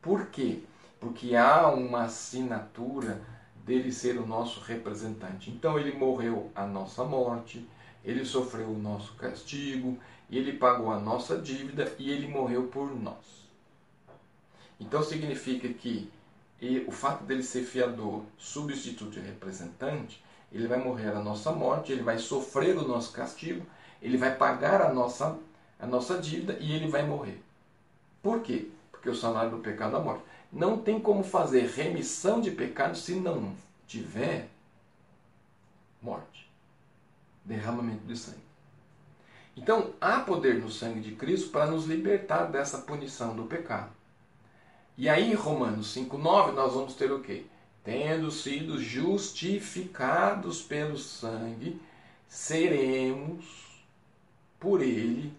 Por 0.02 0.28
quê? 0.28 0.63
Porque 1.00 1.36
há 1.36 1.67
uma 1.70 2.04
assinatura 2.04 3.22
dele 3.65 3.91
ser 3.91 4.17
o 4.17 4.26
nosso 4.26 4.60
representante. 4.62 5.50
Então, 5.52 5.78
ele 5.80 5.98
morreu 5.98 6.52
a 6.56 6.65
nossa 6.65 7.04
morte, 7.04 7.67
ele 8.04 8.26
sofreu 8.26 8.70
o 8.70 8.80
nosso 8.80 9.13
castigo, 9.13 9.98
ele 10.30 10.54
pagou 10.54 10.91
a 10.91 11.00
nossa 11.00 11.38
dívida 11.38 11.94
e 12.00 12.10
ele 12.10 12.28
morreu 12.28 12.67
por 12.67 12.96
nós. 12.96 13.41
Então 14.80 15.04
significa 15.04 15.67
que 15.70 16.10
o 16.88 16.91
fato 16.91 17.24
dele 17.24 17.44
ser 17.44 17.63
fiador, 17.63 18.24
substituto 18.38 19.20
e 19.20 19.22
representante, 19.22 20.24
ele 20.52 20.68
vai 20.68 20.78
morrer 20.78 21.10
a 21.10 21.22
nossa 21.22 21.52
morte, 21.52 21.92
ele 21.92 22.04
vai 22.04 22.18
sofrer 22.18 22.78
o 22.78 22.88
nosso 22.88 23.12
castigo, 23.14 23.66
ele 24.02 24.18
vai 24.18 24.36
pagar 24.36 24.82
a 24.82 24.94
nossa, 24.94 25.38
a 25.80 25.86
nossa 25.86 26.18
dívida 26.18 26.58
e 26.60 26.74
ele 26.74 26.88
vai 26.88 27.04
morrer. 27.04 27.42
Por 28.22 28.42
quê? 28.42 28.70
Porque 28.92 29.10
o 29.10 29.16
salário 29.16 29.52
do 29.52 29.60
pecado 29.60 29.96
é 29.96 30.00
a 30.00 30.04
morte. 30.04 30.24
Não 30.52 30.78
tem 30.78 31.00
como 31.00 31.24
fazer 31.24 31.68
remissão 31.68 32.42
de 32.42 32.52
pecado 32.52 32.98
se 32.98 33.16
não 33.16 33.56
tiver 33.88 34.50
morte 36.02 36.32
derramamento 37.44 38.06
de 38.06 38.18
sangue. 38.18 38.40
Então, 39.56 39.94
há 40.00 40.20
poder 40.22 40.56
no 40.56 40.72
sangue 40.72 41.02
de 41.02 41.16
Cristo 41.16 41.50
para 41.50 41.68
nos 41.68 41.86
libertar 41.86 42.46
dessa 42.46 42.78
punição 42.80 43.36
do 43.36 43.44
pecado. 43.44 43.92
E 44.98 45.10
aí, 45.10 45.34
Romanos 45.34 45.96
5,9, 45.96 46.54
nós 46.54 46.74
vamos 46.74 46.94
ter 46.94 47.12
o 47.12 47.22
quê? 47.22 47.46
Tendo 47.84 48.30
sido 48.30 48.80
justificados 48.80 50.62
pelo 50.62 50.98
sangue, 50.98 51.82
seremos 52.28 53.82
por 54.60 54.82
ele 54.82 55.34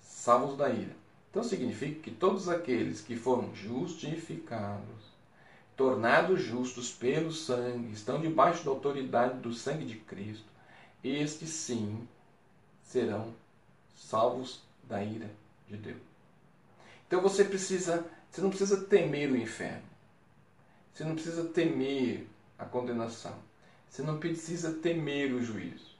salvos 0.00 0.56
da 0.56 0.70
ira. 0.70 0.96
Então 1.30 1.42
significa 1.42 2.00
que 2.00 2.10
todos 2.10 2.48
aqueles 2.48 3.00
que 3.00 3.16
foram 3.16 3.54
justificados, 3.54 5.14
tornados 5.76 6.42
justos 6.42 6.90
pelo 6.90 7.32
sangue, 7.32 7.92
estão 7.92 8.20
debaixo 8.20 8.64
da 8.64 8.70
autoridade 8.70 9.40
do 9.40 9.52
sangue 9.52 9.84
de 9.84 9.96
Cristo, 9.96 10.46
estes 11.02 11.50
sim 11.50 12.08
serão 12.82 13.34
salvos 13.96 14.62
da 14.84 15.02
ira 15.02 15.30
de 15.68 15.76
Deus. 15.76 16.02
Então 17.06 17.20
você 17.20 17.44
precisa, 17.44 18.04
você 18.30 18.40
não 18.40 18.50
precisa 18.50 18.84
temer 18.84 19.30
o 19.30 19.36
inferno. 19.36 19.93
Você 20.94 21.02
não 21.02 21.14
precisa 21.14 21.44
temer 21.46 22.24
a 22.56 22.64
condenação. 22.64 23.34
Você 23.90 24.00
não 24.00 24.18
precisa 24.18 24.74
temer 24.74 25.34
o 25.34 25.42
juízo. 25.42 25.90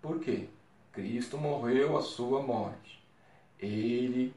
Por 0.00 0.20
quê? 0.20 0.46
Cristo 0.92 1.36
morreu 1.36 1.98
a 1.98 2.02
sua 2.02 2.40
morte. 2.40 3.02
Ele 3.58 4.32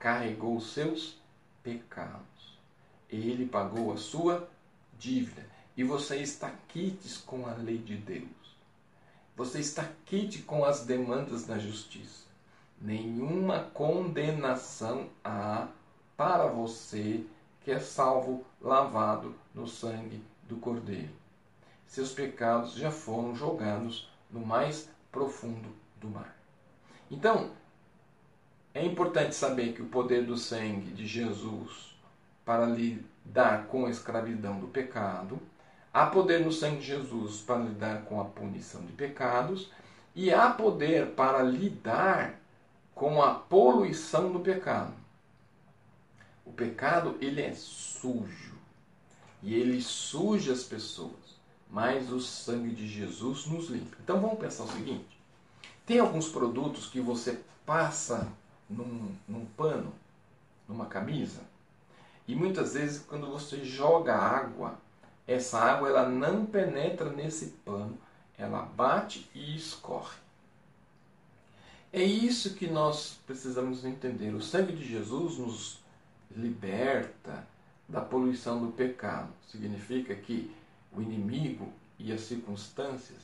carregou 0.00 0.56
os 0.56 0.72
seus 0.72 1.16
pecados. 1.62 2.58
Ele 3.08 3.46
pagou 3.46 3.92
a 3.92 3.96
sua 3.96 4.48
dívida. 4.98 5.46
E 5.76 5.84
você 5.84 6.16
está 6.16 6.52
quites 6.66 7.16
com 7.16 7.46
a 7.46 7.52
lei 7.52 7.78
de 7.78 7.96
Deus. 7.96 8.26
Você 9.36 9.60
está 9.60 9.88
quite 10.04 10.42
com 10.42 10.64
as 10.64 10.84
demandas 10.84 11.46
da 11.46 11.60
justiça. 11.60 12.26
Nenhuma 12.80 13.70
condenação 13.72 15.08
há 15.22 15.68
para 16.16 16.48
você 16.48 17.24
que 17.68 17.72
é 17.72 17.80
salvo, 17.80 18.46
lavado 18.62 19.34
no 19.54 19.68
sangue 19.68 20.24
do 20.44 20.56
Cordeiro. 20.56 21.10
Seus 21.86 22.12
pecados 22.12 22.72
já 22.72 22.90
foram 22.90 23.36
jogados 23.36 24.10
no 24.30 24.40
mais 24.40 24.88
profundo 25.12 25.68
do 26.00 26.08
mar. 26.08 26.34
Então, 27.10 27.50
é 28.72 28.82
importante 28.82 29.34
saber 29.34 29.74
que 29.74 29.82
o 29.82 29.88
poder 29.88 30.24
do 30.24 30.34
sangue 30.38 30.92
de 30.92 31.06
Jesus 31.06 31.94
para 32.42 32.64
lidar 32.64 33.66
com 33.66 33.84
a 33.84 33.90
escravidão 33.90 34.58
do 34.58 34.68
pecado, 34.68 35.38
há 35.92 36.06
poder 36.06 36.42
no 36.42 36.50
sangue 36.50 36.78
de 36.78 36.86
Jesus 36.86 37.42
para 37.42 37.58
lidar 37.58 38.06
com 38.06 38.18
a 38.18 38.24
punição 38.24 38.80
de 38.80 38.94
pecados, 38.94 39.70
e 40.14 40.32
há 40.32 40.48
poder 40.48 41.08
para 41.08 41.42
lidar 41.42 42.40
com 42.94 43.22
a 43.22 43.34
poluição 43.34 44.32
do 44.32 44.40
pecado. 44.40 44.97
O 46.48 46.52
pecado, 46.52 47.16
ele 47.20 47.42
é 47.42 47.52
sujo. 47.54 48.54
E 49.42 49.54
ele 49.54 49.82
suja 49.82 50.52
as 50.52 50.64
pessoas. 50.64 51.38
Mas 51.70 52.10
o 52.10 52.20
sangue 52.20 52.74
de 52.74 52.88
Jesus 52.88 53.46
nos 53.46 53.68
limpa. 53.68 53.96
Então 54.02 54.20
vamos 54.20 54.38
pensar 54.38 54.64
o 54.64 54.72
seguinte: 54.72 55.20
tem 55.84 55.98
alguns 55.98 56.28
produtos 56.28 56.86
que 56.86 57.00
você 57.00 57.38
passa 57.66 58.26
num, 58.68 59.14
num 59.28 59.44
pano, 59.44 59.92
numa 60.66 60.86
camisa, 60.86 61.42
e 62.26 62.34
muitas 62.34 62.74
vezes 62.74 63.02
quando 63.06 63.26
você 63.26 63.64
joga 63.64 64.14
água, 64.14 64.78
essa 65.26 65.58
água 65.58 65.88
ela 65.88 66.08
não 66.08 66.46
penetra 66.46 67.10
nesse 67.10 67.48
pano, 67.64 67.98
ela 68.38 68.62
bate 68.62 69.28
e 69.34 69.56
escorre. 69.56 70.16
É 71.92 72.02
isso 72.02 72.54
que 72.54 72.66
nós 72.66 73.18
precisamos 73.26 73.84
entender. 73.84 74.34
O 74.34 74.42
sangue 74.42 74.74
de 74.74 74.86
Jesus 74.86 75.38
nos 75.38 75.78
liberta 76.36 77.46
da 77.88 78.00
poluição 78.00 78.64
do 78.64 78.72
pecado. 78.72 79.32
Significa 79.46 80.14
que 80.14 80.54
o 80.92 81.00
inimigo 81.00 81.72
e 81.98 82.12
as 82.12 82.22
circunstâncias 82.22 83.18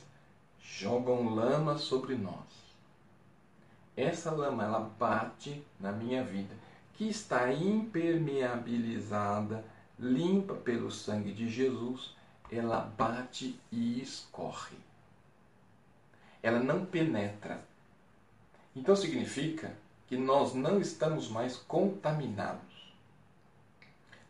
jogam 0.59 1.33
lama 1.33 1.77
sobre 1.77 2.15
nós 2.15 2.65
essa 3.95 4.31
lama 4.31 4.63
ela 4.63 4.79
bate 4.79 5.63
na 5.79 5.91
minha 5.91 6.23
vida, 6.23 6.55
que 6.93 7.07
está 7.07 7.51
impermeabilizada, 7.51 9.63
limpa 9.97 10.53
pelo 10.53 10.91
sangue 10.91 11.31
de 11.31 11.49
Jesus, 11.49 12.13
ela 12.51 12.81
bate 12.81 13.59
e 13.71 13.99
escorre. 14.01 14.77
Ela 16.43 16.59
não 16.59 16.85
penetra. 16.85 17.63
Então 18.75 18.95
significa 18.95 19.75
que 20.07 20.17
nós 20.17 20.53
não 20.53 20.79
estamos 20.79 21.27
mais 21.29 21.55
contaminados. 21.55 22.74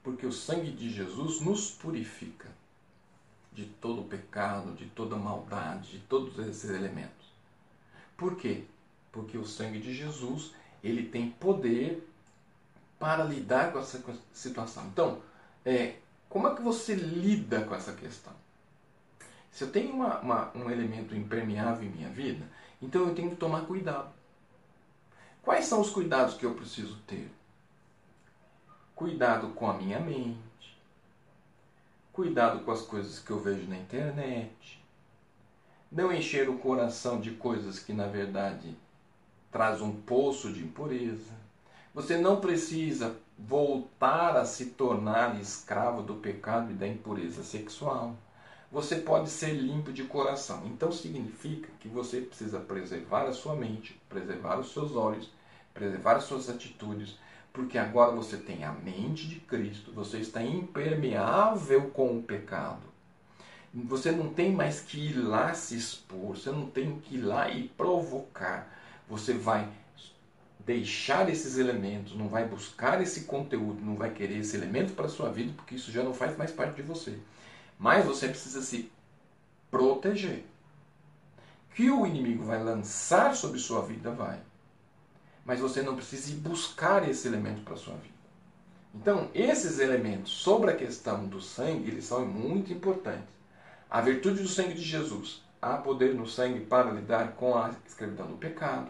Porque 0.06 0.26
o 0.26 0.32
sangue 0.32 0.72
de 0.72 0.90
Jesus 0.90 1.42
nos 1.42 1.70
purifica 1.70 2.48
de 3.52 3.66
todo 3.66 4.04
pecado, 4.04 4.74
de 4.74 4.86
toda 4.86 5.18
maldade, 5.18 5.92
de 5.92 6.00
todos 6.00 6.40
esses 6.40 6.70
elementos. 6.70 7.26
Por 8.16 8.38
quê? 8.38 8.64
porque 9.16 9.38
o 9.38 9.46
sangue 9.46 9.80
de 9.80 9.94
Jesus 9.94 10.52
ele 10.84 11.04
tem 11.04 11.32
poder 11.32 12.06
para 13.00 13.24
lidar 13.24 13.72
com 13.72 13.80
essa 13.80 14.04
situação. 14.34 14.86
Então, 14.88 15.22
é, 15.64 15.96
como 16.28 16.50
é 16.50 16.54
que 16.54 16.62
você 16.62 16.94
lida 16.94 17.62
com 17.62 17.74
essa 17.74 17.94
questão? 17.94 18.34
Se 19.50 19.64
eu 19.64 19.72
tenho 19.72 19.94
uma, 19.94 20.20
uma, 20.20 20.52
um 20.54 20.70
elemento 20.70 21.16
impermeável 21.16 21.88
em 21.88 21.92
minha 21.92 22.10
vida, 22.10 22.46
então 22.82 23.08
eu 23.08 23.16
tenho 23.16 23.30
que 23.30 23.38
tomar 23.38 23.62
cuidado. 23.62 24.14
Quais 25.42 25.66
são 25.66 25.80
os 25.80 25.90
cuidados 25.90 26.36
que 26.36 26.46
eu 26.46 26.54
preciso 26.54 26.98
ter? 27.08 27.32
Cuidado 28.96 29.50
com 29.50 29.70
a 29.70 29.74
minha 29.74 30.00
mente, 30.00 30.80
cuidado 32.14 32.64
com 32.64 32.72
as 32.72 32.82
coisas 32.82 33.20
que 33.20 33.30
eu 33.30 33.42
vejo 33.42 33.68
na 33.68 33.76
internet, 33.76 34.82
não 35.92 36.14
encher 36.14 36.50
o 36.50 36.58
coração 36.58 37.20
de 37.20 37.32
coisas 37.32 37.78
que 37.78 37.92
na 37.92 38.08
verdade 38.08 38.74
traz 39.52 39.82
um 39.82 39.92
poço 39.92 40.52
de 40.54 40.64
impureza. 40.64 41.34
Você 41.94 42.18
não 42.18 42.40
precisa 42.40 43.18
voltar 43.38 44.38
a 44.38 44.46
se 44.46 44.68
tornar 44.68 45.42
escravo 45.42 46.02
do 46.02 46.16
pecado 46.16 46.72
e 46.72 46.76
da 46.76 46.88
impureza 46.88 47.44
sexual. 47.44 48.16
Você 48.72 48.96
pode 48.96 49.30
ser 49.30 49.52
limpo 49.52 49.92
de 49.92 50.06
coração. 50.06 50.64
Então 50.68 50.90
significa 50.90 51.70
que 51.82 51.90
você 51.90 52.22
precisa 52.22 52.62
preservar 52.62 53.24
a 53.24 53.34
sua 53.34 53.56
mente, 53.56 54.00
preservar 54.08 54.58
os 54.58 54.72
seus 54.72 54.96
olhos, 54.96 55.30
preservar 55.74 56.16
as 56.16 56.24
suas 56.24 56.50
atitudes, 56.50 57.18
porque 57.56 57.80
agora 57.80 58.12
você 58.12 58.38
tem 58.38 58.64
a 58.64 58.72
mente 58.72 59.28
de 59.28 59.40
Cristo, 59.40 59.92
você 59.92 60.20
está 60.20 60.44
impermeável 60.44 61.90
com 61.90 62.18
o 62.18 62.22
pecado. 62.22 62.84
Você 63.74 64.12
não 64.12 64.34
tem 64.34 64.52
mais 64.52 64.82
que 64.82 65.00
ir 65.00 65.14
lá 65.14 65.54
se 65.54 65.76
expor, 65.76 66.38
você 66.38 66.52
não 66.52 66.68
tem 66.68 67.00
que 67.00 67.16
ir 67.16 67.22
lá 67.22 67.50
e 67.50 67.68
provocar 67.70 68.76
você 69.08 69.34
vai 69.34 69.68
deixar 70.60 71.30
esses 71.30 71.58
elementos, 71.58 72.16
não 72.16 72.28
vai 72.28 72.46
buscar 72.48 73.02
esse 73.02 73.26
conteúdo, 73.26 73.84
não 73.84 73.96
vai 73.96 74.10
querer 74.12 74.40
esse 74.40 74.56
elemento 74.56 74.94
para 74.94 75.06
a 75.06 75.10
sua 75.10 75.32
vida, 75.32 75.54
porque 75.56 75.76
isso 75.76 75.92
já 75.92 76.04
não 76.04 76.14
faz 76.14 76.36
mais 76.38 76.52
parte 76.52 76.76
de 76.76 76.82
você. 76.82 77.20
Mas 77.78 78.06
você 78.06 78.28
precisa 78.28 78.62
se 78.62 78.92
proteger. 79.70 80.44
Que 81.76 81.92
o 81.92 82.06
inimigo 82.06 82.46
vai 82.46 82.64
lançar 82.64 83.36
sobre 83.36 83.60
sua 83.60 83.82
vida, 83.82 84.10
vai. 84.10 84.40
Mas 85.46 85.60
você 85.60 85.82
não 85.82 85.96
precisa 85.96 86.32
ir 86.32 86.38
buscar 86.38 87.08
esse 87.08 87.28
elemento 87.28 87.62
para 87.62 87.76
a 87.76 87.78
sua 87.78 87.94
vida. 87.94 88.16
Então, 88.94 89.30
esses 89.34 89.80
elementos 89.80 90.32
sobre 90.32 90.72
a 90.72 90.76
questão 90.76 91.26
do 91.28 91.40
sangue, 91.40 91.92
eles 91.92 92.06
são 92.06 92.26
muito 92.26 92.74
importantes. 92.74 93.36
A 93.90 94.02
virtude 94.02 94.42
do 94.42 94.48
sangue 94.48 94.74
de 94.74 94.82
Jesus 94.82 95.46
Há 95.66 95.78
poder 95.78 96.14
no 96.14 96.28
sangue 96.28 96.60
para 96.60 96.92
lidar 96.92 97.32
com 97.32 97.58
a 97.58 97.72
escravidão 97.88 98.28
do 98.28 98.38
pecado. 98.38 98.88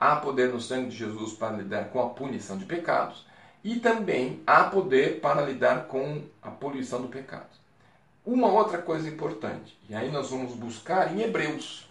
Há 0.00 0.16
poder 0.16 0.48
no 0.48 0.60
sangue 0.60 0.88
de 0.88 0.96
Jesus 0.96 1.34
para 1.34 1.58
lidar 1.58 1.90
com 1.90 2.02
a 2.02 2.08
punição 2.08 2.58
de 2.58 2.64
pecados. 2.64 3.24
E 3.62 3.78
também 3.78 4.42
há 4.44 4.64
poder 4.64 5.20
para 5.20 5.42
lidar 5.42 5.86
com 5.86 6.24
a 6.42 6.50
poluição 6.50 7.00
do 7.00 7.06
pecado. 7.06 7.46
Uma 8.26 8.48
outra 8.48 8.78
coisa 8.78 9.08
importante, 9.08 9.78
e 9.88 9.94
aí 9.94 10.10
nós 10.10 10.30
vamos 10.30 10.52
buscar 10.54 11.14
em 11.14 11.22
Hebreus. 11.22 11.88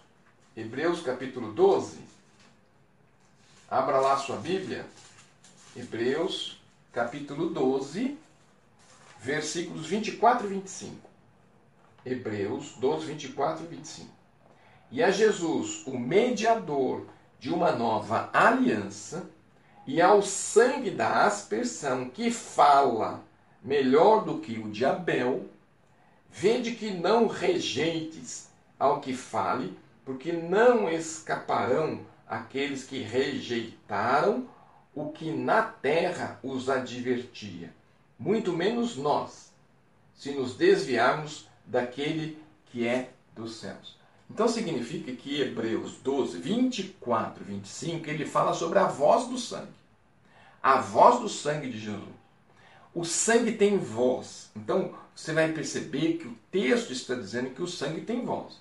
Hebreus 0.54 1.00
capítulo 1.00 1.54
12. 1.54 2.00
Abra 3.70 4.00
lá 4.00 4.16
sua 4.16 4.36
Bíblia. 4.36 4.84
Hebreus 5.76 6.60
capítulo 6.92 7.50
12, 7.50 8.18
versículos 9.20 9.86
24 9.86 10.48
e 10.48 10.50
25. 10.54 10.96
Hebreus 12.04 12.72
12, 12.80 13.06
24 13.06 13.64
e 13.64 13.68
25. 13.68 14.10
E 14.90 15.04
a 15.04 15.12
Jesus, 15.12 15.86
o 15.86 15.96
mediador 15.96 17.06
de 17.38 17.54
uma 17.54 17.70
nova 17.70 18.28
aliança, 18.32 19.30
e 19.86 20.02
ao 20.02 20.20
sangue 20.20 20.90
da 20.90 21.24
aspersão 21.24 22.10
que 22.10 22.28
fala 22.32 23.22
melhor 23.62 24.24
do 24.24 24.40
que 24.40 24.58
o 24.58 24.68
de 24.68 24.84
Abel, 24.84 25.48
vede 26.28 26.72
que 26.72 26.90
não 26.90 27.28
rejeites 27.28 28.48
ao 28.76 29.00
que 29.00 29.14
fale, 29.14 29.78
porque 30.04 30.32
não 30.32 30.90
escaparão 30.90 32.09
aqueles 32.30 32.84
que 32.84 33.00
rejeitaram 33.00 34.48
o 34.94 35.10
que 35.10 35.32
na 35.32 35.62
terra 35.62 36.38
os 36.44 36.70
advertia, 36.70 37.74
muito 38.16 38.52
menos 38.52 38.96
nós, 38.96 39.52
se 40.14 40.30
nos 40.30 40.54
desviarmos 40.54 41.48
daquele 41.66 42.40
que 42.66 42.86
é 42.86 43.10
dos 43.34 43.56
céus. 43.56 43.98
Então 44.30 44.46
significa 44.46 45.10
que 45.10 45.40
Hebreus 45.40 45.96
12, 46.04 46.38
24, 46.38 47.44
25, 47.44 48.08
ele 48.08 48.24
fala 48.24 48.54
sobre 48.54 48.78
a 48.78 48.86
voz 48.86 49.26
do 49.26 49.36
sangue. 49.36 49.80
a 50.62 50.76
voz 50.80 51.20
do 51.20 51.28
sangue 51.28 51.68
de 51.68 51.80
Jesus. 51.80 52.20
O 52.94 53.04
sangue 53.04 53.52
tem 53.52 53.78
voz. 53.78 54.50
Então, 54.54 54.94
você 55.14 55.32
vai 55.32 55.50
perceber 55.52 56.18
que 56.18 56.28
o 56.28 56.36
texto 56.50 56.92
está 56.92 57.14
dizendo 57.14 57.50
que 57.50 57.62
o 57.62 57.66
sangue 57.66 58.02
tem 58.02 58.24
voz. 58.24 58.60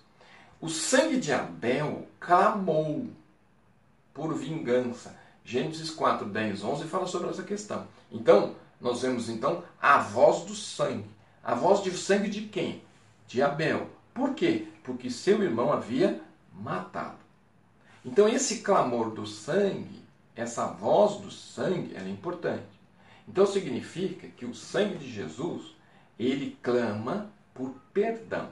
O 0.62 0.70
sangue 0.70 1.20
de 1.20 1.34
Abel 1.34 2.08
clamou 2.20 3.10
por 4.20 4.34
vingança. 4.34 5.16
Gênesis 5.46 5.90
4, 5.90 6.28
10, 6.28 6.62
11 6.62 6.84
fala 6.90 7.08
sobre 7.08 7.30
essa 7.30 7.42
questão. 7.42 7.88
Então, 8.12 8.54
nós 8.82 9.02
vemos 9.02 9.30
então 9.30 9.64
a 9.82 10.00
voz 10.00 10.44
do 10.44 10.54
sangue. 10.54 11.10
A 11.42 11.56
voz 11.56 11.82
de 11.82 11.98
sangue 11.98 12.30
de 12.30 12.42
quem? 12.42 12.84
De 13.26 13.42
Abel. 13.42 13.90
Por 14.14 14.34
quê? 14.34 14.68
Porque 14.84 15.10
seu 15.10 15.42
irmão 15.42 15.72
havia 15.72 16.22
matado. 16.54 17.18
Então, 18.04 18.28
esse 18.28 18.60
clamor 18.60 19.12
do 19.12 19.26
sangue, 19.26 20.04
essa 20.36 20.68
voz 20.68 21.22
do 21.22 21.32
sangue, 21.32 21.96
ela 21.96 22.08
é 22.08 22.12
importante. 22.12 22.68
Então, 23.26 23.46
significa 23.46 24.28
que 24.28 24.46
o 24.46 24.54
sangue 24.54 24.98
de 24.98 25.10
Jesus, 25.10 25.74
ele 26.20 26.58
clama 26.62 27.32
por 27.54 27.74
perdão. 27.94 28.50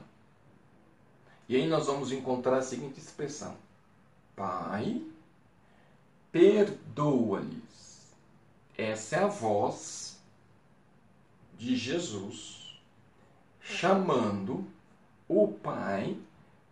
E 1.46 1.56
aí 1.56 1.66
nós 1.66 1.86
vamos 1.86 2.10
encontrar 2.10 2.56
a 2.56 2.62
seguinte 2.62 2.98
expressão: 2.98 3.54
Pai, 4.34 5.02
perdoa-lhes. 6.32 8.12
Essa 8.76 9.16
é 9.16 9.18
a 9.24 9.28
voz 9.28 10.20
de 11.58 11.76
Jesus 11.76 12.80
chamando 13.60 14.66
o 15.28 15.48
Pai 15.48 16.16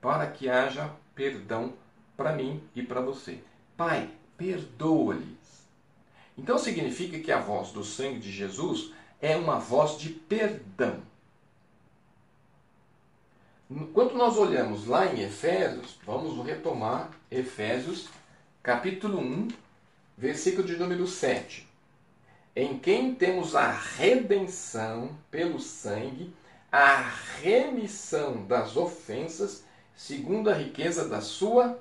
para 0.01 0.27
que 0.31 0.49
haja 0.49 0.91
perdão 1.15 1.75
para 2.17 2.33
mim 2.33 2.63
e 2.75 2.83
para 2.83 3.01
você. 3.01 3.41
Pai, 3.77 4.11
perdoa-lhes. 4.37 5.67
Então 6.39 6.59
significa 6.59 7.19
que 7.19 7.33
a 7.33 7.41
voz 7.41 7.73
do 7.73 7.85
sangue 7.85 8.21
de 8.21 8.31
Jesus 8.31 8.93
é 9.21 9.37
uma 9.37 9.59
voz 9.59 9.99
de 9.99 10.11
perdão. 10.11 11.03
Quando 13.93 14.15
nós 14.15 14.37
olhamos 14.37 14.87
lá 14.87 15.07
em 15.07 15.23
Efésios, 15.23 15.99
vamos 16.05 16.45
retomar 16.47 17.11
Efésios 17.31 18.09
capítulo 18.67 19.21
1, 19.21 19.47
versículo 20.19 20.67
de 20.67 20.77
número 20.77 21.07
7. 21.07 21.69
Em 22.57 22.77
quem 22.77 23.15
temos 23.15 23.55
a 23.55 23.71
redenção 23.71 25.17
pelo 25.31 25.61
sangue, 25.61 26.35
a 26.73 26.97
remissão 27.41 28.45
das 28.45 28.77
ofensas, 28.77 29.63
segundo 29.95 30.51
a 30.51 30.53
riqueza 30.53 31.09
da 31.09 31.21
sua 31.21 31.81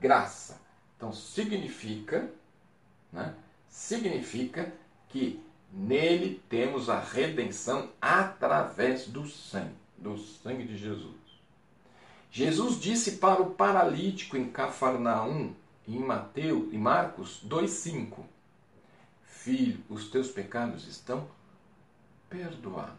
graça. 0.00 0.58
Então 0.96 1.12
significa, 1.12 2.30
né, 3.12 3.34
significa 3.68 4.72
que 5.10 5.44
nele 5.70 6.42
temos 6.48 6.88
a 6.88 6.98
redenção 6.98 7.90
através 8.00 9.06
do 9.06 9.28
sangue, 9.28 9.76
do 9.98 10.16
sangue 10.16 10.64
de 10.64 10.78
Jesus. 10.78 11.18
Jesus 12.30 12.80
disse 12.80 13.18
para 13.18 13.42
o 13.42 13.50
paralítico 13.50 14.38
em 14.38 14.48
Cafarnaum, 14.48 15.52
em 15.94 16.00
Mateus, 16.00 16.72
em 16.72 16.78
Marcos 16.78 17.40
2:5. 17.42 18.24
Filho, 19.24 19.82
os 19.88 20.10
teus 20.10 20.28
pecados 20.30 20.86
estão 20.86 21.28
perdoados. 22.28 22.96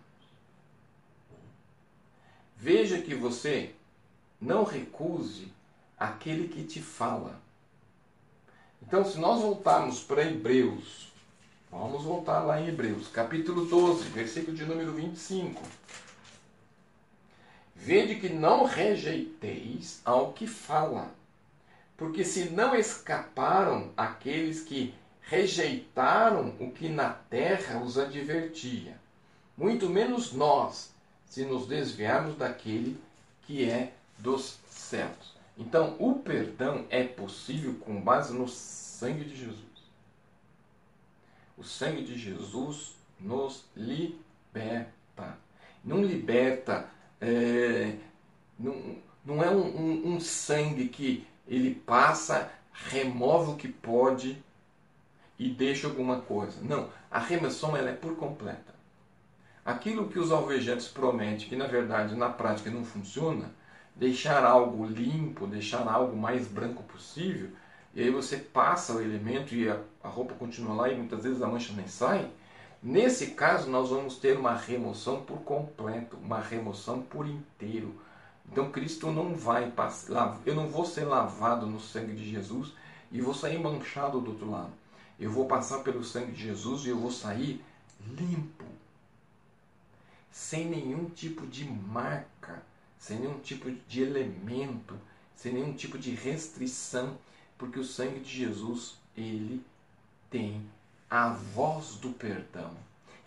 Veja 2.58 3.02
que 3.02 3.13
você 3.13 3.75
não 4.41 4.63
recuse 4.63 5.52
aquele 5.97 6.47
que 6.47 6.63
te 6.63 6.82
fala. 6.82 7.39
Então, 8.82 9.06
se 9.06 9.17
nós 9.17 9.41
voltarmos 9.41 10.02
para 10.02 10.23
Hebreus, 10.23 11.12
vamos 11.69 12.04
voltar 12.04 12.41
lá 12.41 12.60
em 12.60 12.69
Hebreus, 12.69 13.08
capítulo 13.10 13.65
12, 13.65 14.10
versículo 14.10 14.56
de 14.56 14.65
número 14.65 14.93
25. 14.93 15.62
Vede 17.75 18.15
que 18.15 18.30
não 18.30 18.65
rejeiteis 18.65 20.02
ao 20.04 20.34
que 20.34 20.47
fala, 20.47 21.13
porque 22.00 22.24
se 22.24 22.46
não 22.46 22.74
escaparam 22.74 23.92
aqueles 23.98 24.62
que 24.62 24.96
rejeitaram 25.22 26.56
o 26.58 26.72
que 26.72 26.88
na 26.88 27.10
terra 27.10 27.84
os 27.84 28.00
advertia, 28.00 28.98
muito 29.58 29.90
menos 29.90 30.32
nós, 30.32 30.94
se 31.26 31.44
nos 31.44 31.68
desviarmos 31.68 32.38
daquele 32.38 32.98
que 33.44 33.70
é 33.70 33.94
dos 34.18 34.58
céus. 34.70 35.38
Então, 35.58 35.98
o 36.00 36.16
perdão 36.20 36.86
é 36.90 37.04
possível 37.04 37.76
com 37.76 38.00
base 38.00 38.34
no 38.34 38.48
sangue 38.48 39.26
de 39.26 39.36
Jesus. 39.36 39.60
O 41.58 41.64
sangue 41.66 42.04
de 42.04 42.18
Jesus 42.18 42.96
nos 43.20 43.66
liberta. 43.76 45.38
Não 45.84 46.02
liberta, 46.02 46.90
é, 47.20 47.98
não, 48.58 48.96
não 49.26 49.44
é 49.44 49.50
um, 49.50 49.66
um, 49.66 50.16
um 50.16 50.20
sangue 50.22 50.88
que 50.88 51.28
ele 51.50 51.74
passa, 51.74 52.52
remove 52.72 53.52
o 53.52 53.56
que 53.56 53.68
pode 53.68 54.42
e 55.38 55.50
deixa 55.50 55.88
alguma 55.88 56.22
coisa. 56.22 56.62
Não, 56.62 56.90
a 57.10 57.18
remissão 57.18 57.76
ela 57.76 57.90
é 57.90 57.94
por 57.94 58.16
completa. 58.16 58.76
Aquilo 59.66 60.08
que 60.08 60.20
os 60.20 60.32
alvejantes 60.32 60.88
prometem, 60.88 61.50
que 61.50 61.56
na 61.56 61.66
verdade 61.66 62.16
na 62.16 62.30
prática 62.30 62.70
não 62.70 62.86
funciona, 62.86 63.52
deixar 63.96 64.46
algo 64.46 64.86
limpo, 64.86 65.48
deixar 65.48 65.88
algo 65.88 66.16
mais 66.16 66.48
branco 66.48 66.84
possível, 66.84 67.50
e 67.94 68.04
aí 68.04 68.12
você 68.12 68.38
passa 68.38 68.94
o 68.94 69.02
elemento 69.02 69.56
e 69.56 69.68
a, 69.68 69.80
a 70.04 70.08
roupa 70.08 70.36
continua 70.36 70.76
lá 70.76 70.90
e 70.90 70.96
muitas 70.96 71.24
vezes 71.24 71.42
a 71.42 71.48
mancha 71.48 71.74
nem 71.74 71.88
sai. 71.88 72.30
Nesse 72.82 73.32
caso, 73.32 73.70
nós 73.70 73.90
vamos 73.90 74.18
ter 74.18 74.38
uma 74.38 74.56
remoção 74.56 75.22
por 75.24 75.40
completo, 75.40 76.16
uma 76.18 76.40
remoção 76.40 77.02
por 77.02 77.28
inteiro 77.28 77.94
então 78.52 78.72
Cristo 78.72 79.12
não 79.12 79.36
vai 79.36 79.70
passar, 79.72 80.40
eu 80.46 80.56
não 80.56 80.68
vou 80.68 80.86
ser 80.86 81.06
lavado 81.06 81.68
no 81.68 81.80
sangue 81.80 82.16
de 82.16 82.30
Jesus 82.30 82.74
e 83.12 83.22
vou 83.22 83.34
sair 83.34 83.60
manchado 83.60 84.20
do 84.20 84.32
outro 84.32 84.50
lado. 84.50 84.72
Eu 85.20 85.32
vou 85.32 85.46
passar 85.46 85.80
pelo 85.80 86.04
sangue 86.04 86.32
de 86.32 86.44
Jesus 86.44 86.86
e 86.86 86.90
eu 86.90 86.98
vou 86.98 87.12
sair 87.12 87.64
limpo, 88.18 88.66
sem 90.32 90.66
nenhum 90.66 91.10
tipo 91.10 91.46
de 91.46 91.66
marca, 91.66 92.64
sem 92.98 93.20
nenhum 93.20 93.40
tipo 93.40 93.70
de 93.88 94.02
elemento, 94.02 94.96
sem 95.36 95.54
nenhum 95.54 95.74
tipo 95.74 95.98
de 95.98 96.12
restrição, 96.12 97.18
porque 97.58 97.80
o 97.80 97.84
sangue 97.84 98.20
de 98.20 98.30
Jesus, 98.30 98.96
ele 99.16 99.64
tem 100.30 100.66
a 101.10 101.30
voz 101.30 101.96
do 101.96 102.10
perdão. 102.12 102.72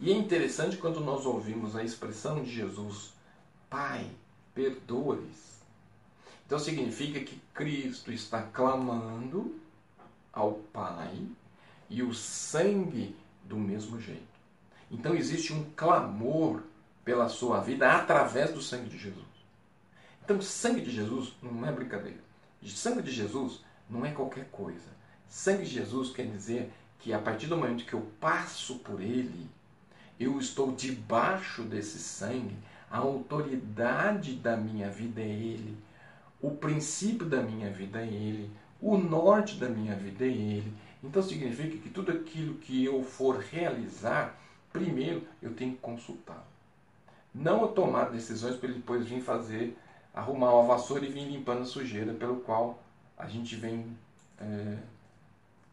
E 0.01 0.11
é 0.11 0.15
interessante 0.15 0.79
quando 0.79 1.01
nós 1.01 1.27
ouvimos 1.27 1.77
a 1.77 1.85
expressão 1.85 2.43
de 2.43 2.51
Jesus, 2.51 3.13
Pai, 3.69 4.11
perdoa-lhes. 4.55 5.61
Então 6.47 6.59
significa 6.59 7.21
que 7.21 7.41
Cristo 7.55 8.13
está 8.13 8.43
clamando 8.43 9.59
ao 10.33 10.55
Pai 10.73 11.27
e 11.89 12.03
o 12.03 12.15
sangue 12.15 13.17
do 13.45 13.57
mesmo 13.57 14.01
jeito. 14.01 14.23
Então 14.91 15.15
existe 15.15 15.53
um 15.53 15.65
clamor 15.77 16.63
pela 17.05 17.29
sua 17.29 17.61
vida 17.61 17.91
através 17.91 18.53
do 18.53 18.61
sangue 18.61 18.89
de 18.89 18.99
Jesus. 18.99 19.33
Então, 20.25 20.41
sangue 20.41 20.81
de 20.81 20.91
Jesus 20.91 21.33
não 21.43 21.67
é 21.67 21.73
brincadeira. 21.73 22.21
Sangue 22.65 23.03
de 23.03 23.11
Jesus 23.11 23.61
não 23.91 24.07
é 24.07 24.13
qualquer 24.13 24.47
coisa. 24.51 24.89
Sangue 25.29 25.65
de 25.65 25.71
Jesus 25.71 26.11
quer 26.11 26.27
dizer 26.27 26.73
que 27.01 27.13
a 27.13 27.19
partir 27.19 27.49
do 27.49 27.57
momento 27.57 27.85
que 27.85 27.95
eu 27.95 28.07
passo 28.21 28.77
por 28.77 29.01
ele, 29.01 29.49
eu 30.21 30.39
estou 30.39 30.73
debaixo 30.73 31.63
desse 31.63 31.99
sangue 31.99 32.57
a 32.93 32.99
autoridade 32.99 34.35
da 34.35 34.55
minha 34.55 34.91
vida 34.91 35.23
é 35.23 35.25
Ele. 35.25 35.79
O 36.43 36.51
princípio 36.51 37.27
da 37.27 37.43
minha 37.43 37.71
vida 37.71 38.03
é 38.03 38.07
Ele. 38.07 38.51
O 38.83 38.99
norte 38.99 39.57
da 39.57 39.67
minha 39.67 39.97
vida 39.97 40.27
é 40.27 40.29
Ele. 40.29 40.75
Então 41.03 41.23
significa 41.23 41.79
que 41.79 41.89
tudo 41.89 42.13
aquilo 42.13 42.57
que 42.57 42.85
eu 42.85 43.03
for 43.03 43.39
realizar, 43.39 44.39
primeiro 44.71 45.27
eu 45.41 45.55
tenho 45.55 45.73
que 45.73 45.79
consultar. 45.79 46.47
Não 47.35 47.63
eu 47.63 47.69
tomar 47.69 48.11
decisões 48.11 48.57
para 48.57 48.69
ele 48.69 48.81
depois 48.81 49.07
vir 49.07 49.23
fazer, 49.23 49.75
arrumar 50.13 50.53
uma 50.53 50.75
vassoura 50.75 51.07
e 51.07 51.11
vir 51.11 51.27
limpando 51.27 51.63
a 51.63 51.65
sujeira 51.65 52.13
pelo 52.13 52.41
qual 52.41 52.83
a 53.17 53.27
gente 53.27 53.57
vem 53.57 53.87
é, 54.39 54.77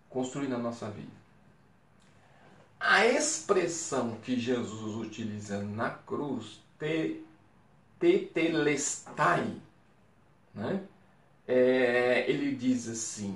construindo 0.09 0.55
a 0.55 0.57
nossa 0.57 0.89
vida. 0.89 1.11
A 2.79 3.05
expressão 3.05 4.15
que 4.23 4.39
Jesus 4.39 4.95
utiliza 4.95 5.61
na 5.61 5.89
cruz 5.89 6.61
te, 6.79 7.23
tetelestai, 7.99 9.61
né? 10.53 10.83
É, 11.47 12.29
ele 12.29 12.55
diz 12.55 12.87
assim, 12.87 13.35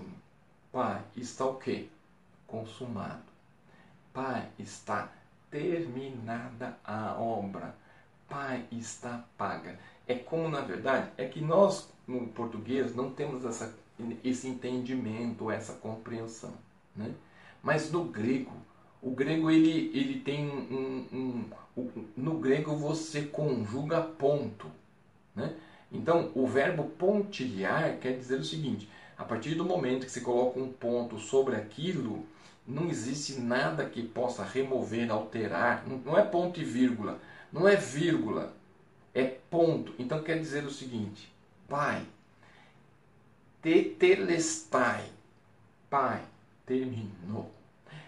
Pai, 0.72 1.02
está 1.16 1.46
o 1.46 1.56
quê? 1.56 1.88
Consumado. 2.48 3.24
Pai, 4.14 4.50
está 4.58 5.12
terminada 5.52 6.78
a 6.84 7.16
obra. 7.20 7.76
Pai, 8.30 8.66
está 8.72 9.26
paga. 9.38 9.80
É 10.08 10.16
como, 10.16 10.50
na 10.50 10.62
verdade, 10.62 11.12
é 11.18 11.28
que 11.28 11.42
nós, 11.42 11.92
no 12.08 12.28
português, 12.28 12.96
não 12.96 13.12
temos 13.12 13.46
essa, 13.46 13.76
esse 14.24 14.48
entendimento, 14.48 15.52
essa 15.52 15.74
compreensão. 15.74 16.54
Né? 16.96 17.14
Mas 17.62 17.92
no 17.92 18.06
grego, 18.06 18.54
O 19.04 19.12
grego 19.12 19.52
ele, 19.52 19.92
ele 19.94 20.22
tem 20.22 20.50
um, 20.50 21.06
um, 21.12 21.46
um, 21.78 22.06
no 22.16 22.38
grego 22.40 22.74
você 22.74 23.24
conjuga 23.24 24.02
ponto, 24.02 24.72
né? 25.36 25.54
Então 25.92 26.32
o 26.34 26.48
verbo 26.48 26.86
pontilhar 26.86 27.98
quer 28.00 28.18
dizer 28.18 28.40
o 28.40 28.46
seguinte: 28.46 28.90
a 29.18 29.26
partir 29.26 29.56
do 29.56 29.66
momento 29.66 30.06
que 30.06 30.12
você 30.12 30.22
coloca 30.22 30.58
um 30.58 30.72
ponto 30.72 31.20
sobre 31.20 31.58
aquilo, 31.58 32.26
não 32.66 32.90
existe 32.90 33.42
nada 33.42 33.86
que 33.86 34.02
possa 34.02 34.42
remover, 34.42 35.12
alterar. 35.12 35.86
Não 35.86 36.18
é 36.18 36.24
ponto 36.24 36.62
e 36.62 36.64
vírgula, 36.64 37.20
não 37.52 37.68
é 37.68 37.76
vírgula, 37.76 38.54
é 39.14 39.26
ponto. 39.26 39.94
Então 40.00 40.24
quer 40.24 40.40
dizer 40.40 40.64
o 40.64 40.72
seguinte: 40.72 41.30
Pai, 41.68 42.06
tetelestai, 43.62 45.04
Pai, 45.90 46.24
terminou. 46.66 47.52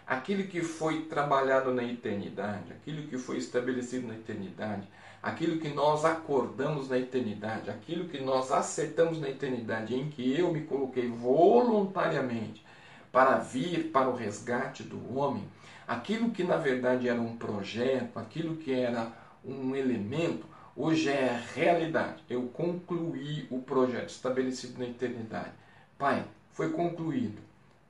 Aquilo 0.08 0.44
que 0.44 0.62
foi 0.62 1.02
trabalhado 1.04 1.74
na 1.74 1.84
eternidade, 1.84 2.72
aquilo 2.72 3.08
que 3.08 3.18
foi 3.18 3.38
estabelecido 3.38 4.08
na 4.08 4.14
eternidade, 4.14 4.88
aquilo 5.22 5.60
que 5.60 5.70
nós 5.70 6.06
acordamos 6.06 6.88
na 6.90 7.00
eternidade, 7.00 7.72
aquilo 7.72 8.08
que 8.08 8.22
nós 8.22 8.52
acertamos 8.52 9.20
na 9.20 9.28
eternidade, 9.30 9.96
em 9.96 10.08
que 10.08 10.40
eu 10.40 10.54
me 10.54 10.62
coloquei 10.62 11.10
voluntariamente 11.10 12.64
para 13.12 13.38
vir 13.38 13.92
para 13.92 14.08
o 14.08 14.16
resgate 14.16 14.84
do 14.84 15.18
homem, 15.18 15.44
aquilo 15.88 16.30
que 16.30 16.44
na 16.44 16.58
verdade 16.58 17.10
era 17.10 17.20
um 17.20 17.36
projeto, 17.38 18.20
aquilo 18.20 18.58
que 18.58 18.72
era 18.72 19.12
um 19.44 19.76
elemento, 19.76 20.46
hoje 20.76 21.10
é 21.10 21.42
realidade. 21.56 22.24
Eu 22.30 22.44
concluí 22.50 23.48
o 23.50 23.60
projeto 23.60 24.10
estabelecido 24.10 24.78
na 24.78 24.86
eternidade. 24.86 25.52
Pai, 25.98 26.24
foi 26.52 26.70
concluído. 26.72 27.42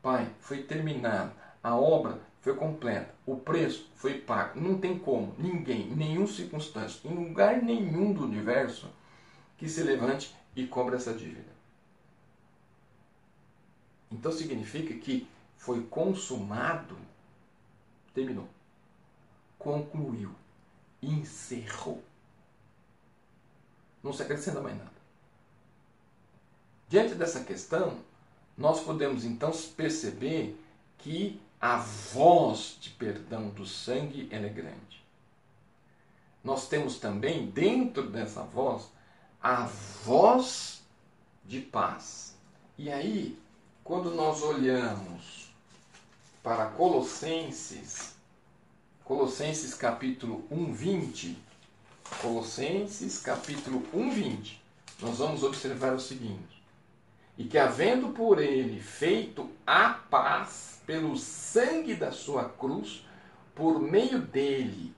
Pai, 0.02 0.28
foi 0.40 0.64
terminado. 0.64 1.32
A 1.66 1.76
obra 1.76 2.22
foi 2.42 2.56
completa, 2.56 3.12
o 3.26 3.38
preço 3.38 3.90
foi 3.96 4.20
pago. 4.20 4.62
Não 4.62 4.80
tem 4.80 5.00
como, 5.00 5.34
ninguém, 5.36 5.90
nenhum 5.96 6.28
circunstância, 6.28 7.10
em 7.10 7.12
lugar 7.12 7.60
nenhum 7.60 8.14
do 8.14 8.24
universo 8.24 8.88
que 9.58 9.68
se 9.68 9.82
levante 9.82 10.36
e 10.56 10.68
cobre 10.68 10.96
essa 10.96 11.12
dívida. 11.12 11.52
Então 14.12 14.32
significa 14.32 14.94
que 14.94 15.28
foi 15.58 15.82
consumado, 15.86 16.96
terminou, 18.14 18.48
concluiu, 19.58 20.36
encerrou. 21.02 22.04
Não 24.04 24.14
se 24.14 24.22
acrescenta 24.22 24.62
mais 24.62 24.78
nada. 24.78 24.92
Diante 26.88 27.16
dessa 27.16 27.44
questão, 27.44 27.98
nós 28.56 28.82
podemos 28.82 29.26
então 29.26 29.52
perceber 29.76 30.62
que 31.00 31.44
a 31.66 31.78
voz 31.78 32.78
de 32.80 32.92
perdão 32.92 33.50
do 33.50 33.66
sangue 33.66 34.28
é 34.30 34.38
grande. 34.38 35.04
Nós 36.44 36.68
temos 36.68 37.00
também 37.00 37.48
dentro 37.48 38.08
dessa 38.08 38.44
voz 38.44 38.92
a 39.42 39.64
voz 40.04 40.84
de 41.44 41.62
paz. 41.62 42.36
E 42.78 42.92
aí, 42.92 43.36
quando 43.84 44.12
nós 44.12 44.44
olhamos 44.44 45.50
para 46.44 46.68
Colossenses, 46.68 48.14
Colossenses 49.04 49.74
capítulo 49.74 50.46
1, 50.52 50.72
20, 50.72 51.44
Colossenses 52.22 53.18
capítulo 53.18 53.82
1, 53.92 54.12
20, 54.12 54.62
nós 55.00 55.18
vamos 55.18 55.42
observar 55.42 55.96
o 55.96 56.00
seguinte: 56.00 56.55
E 57.38 57.44
que 57.44 57.58
havendo 57.58 58.10
por 58.10 58.42
ele 58.42 58.80
feito 58.80 59.50
a 59.66 59.90
paz, 59.90 60.82
pelo 60.86 61.18
sangue 61.18 61.96
da 61.96 62.12
sua 62.12 62.46
cruz, 62.46 63.06
por 63.54 63.80
meio 63.80 64.20
dele, 64.20 64.94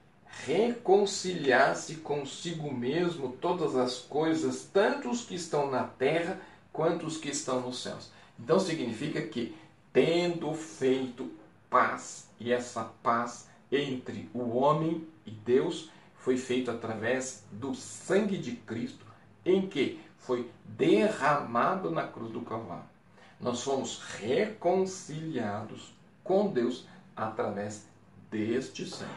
reconciliasse 0.45 1.95
consigo 1.95 2.71
mesmo 2.71 3.33
todas 3.33 3.75
as 3.75 3.97
coisas, 3.97 4.69
tanto 4.71 5.09
os 5.09 5.23
que 5.25 5.35
estão 5.35 5.71
na 5.71 5.83
terra 5.83 6.39
quanto 6.71 7.07
os 7.07 7.17
que 7.17 7.29
estão 7.29 7.61
nos 7.61 7.81
céus. 7.81 8.11
Então 8.39 8.59
significa 8.59 9.21
que, 9.21 9.55
tendo 9.91 10.53
feito 10.53 11.31
paz, 11.69 12.29
e 12.39 12.51
essa 12.51 12.83
paz 13.01 13.47
entre 13.71 14.29
o 14.33 14.57
homem 14.57 15.07
e 15.25 15.31
Deus 15.31 15.89
foi 16.15 16.37
feito 16.37 16.69
através 16.69 17.43
do 17.51 17.73
sangue 17.73 18.37
de 18.37 18.51
Cristo, 18.51 19.05
em 19.45 19.67
que 19.67 19.99
foi 20.27 20.51
derramado 20.65 21.89
na 21.89 22.05
cruz 22.05 22.31
do 22.31 22.41
Calvário 22.41 22.97
nós 23.39 23.61
fomos 23.63 23.99
reconciliados 23.99 25.93
com 26.23 26.47
Deus 26.51 26.85
através 27.15 27.85
deste 28.29 28.85
sangue. 28.85 29.11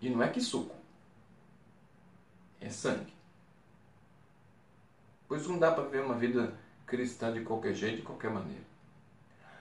E 0.00 0.08
não 0.08 0.22
é 0.22 0.28
que 0.28 0.40
suco, 0.40 0.74
é 2.60 2.70
sangue. 2.70 3.12
Pois 5.26 5.46
não 5.46 5.58
dá 5.58 5.70
para 5.70 5.84
ver 5.84 6.02
uma 6.02 6.14
vida 6.14 6.54
cristã 6.86 7.32
de 7.32 7.40
qualquer 7.42 7.74
jeito, 7.74 7.96
de 7.96 8.02
qualquer 8.02 8.30
maneira. 8.30 8.66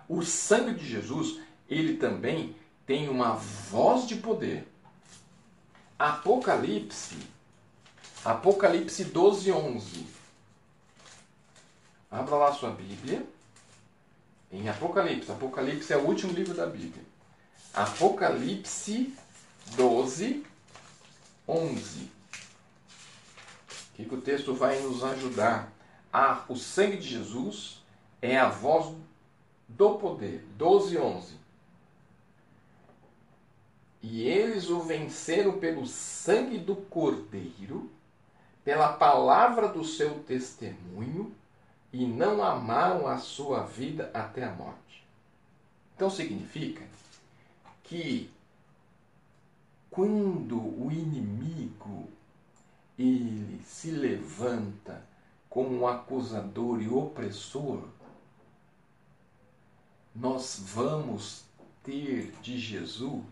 O 0.07 0.23
sangue 0.23 0.73
de 0.73 0.87
Jesus, 0.87 1.41
ele 1.67 1.97
também 1.97 2.55
tem 2.85 3.09
uma 3.09 3.33
voz 3.33 4.07
de 4.07 4.15
poder. 4.15 4.65
Apocalipse, 5.99 7.17
Apocalipse 8.23 9.03
12, 9.03 9.51
11. 9.51 10.16
Abra 12.09 12.35
lá 12.35 12.53
sua 12.53 12.71
Bíblia 12.71 13.25
em 14.51 14.69
Apocalipse. 14.69 15.31
Apocalipse 15.31 15.91
é 15.91 15.97
o 15.97 16.05
último 16.05 16.31
livro 16.31 16.53
da 16.53 16.65
Bíblia. 16.65 17.03
Apocalipse 17.73 19.13
12, 19.75 20.45
11. 21.47 21.99
O 21.99 22.09
que, 23.95 24.15
o 24.15 24.21
texto 24.21 24.53
vai 24.53 24.79
nos 24.81 25.03
ajudar? 25.03 25.71
Ah, 26.13 26.45
o 26.47 26.55
sangue 26.55 26.97
de 26.97 27.09
Jesus 27.09 27.83
é 28.21 28.37
a 28.37 28.47
voz 28.47 28.95
do 29.67 29.95
poder. 29.95 30.45
12, 30.57 30.97
11. 30.97 31.35
E 34.01 34.21
eles 34.27 34.69
o 34.69 34.79
venceram 34.79 35.59
pelo 35.59 35.85
sangue 35.85 36.57
do 36.57 36.75
Cordeiro, 36.75 37.91
pela 38.63 38.93
palavra 38.93 39.67
do 39.67 39.83
seu 39.83 40.19
testemunho 40.19 41.35
e 41.97 42.05
não 42.05 42.43
amaram 42.43 43.07
a 43.07 43.17
sua 43.17 43.63
vida 43.63 44.11
até 44.13 44.43
a 44.43 44.53
morte. 44.53 45.03
Então 45.95 46.11
significa 46.11 46.85
que 47.83 48.29
quando 49.89 50.59
o 50.59 50.91
inimigo 50.91 52.07
ele 52.99 53.59
se 53.65 53.89
levanta 53.89 55.03
como 55.49 55.75
um 55.75 55.87
acusador 55.87 56.79
e 56.83 56.87
opressor, 56.87 57.83
nós 60.15 60.61
vamos 60.67 61.45
ter 61.83 62.31
de 62.43 62.59
Jesus 62.59 63.23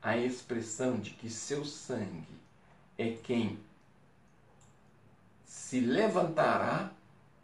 a 0.00 0.16
expressão 0.16 1.00
de 1.00 1.10
que 1.10 1.28
seu 1.28 1.64
sangue 1.64 2.38
é 2.96 3.10
quem 3.10 3.58
se 5.44 5.80
levantará 5.80 6.92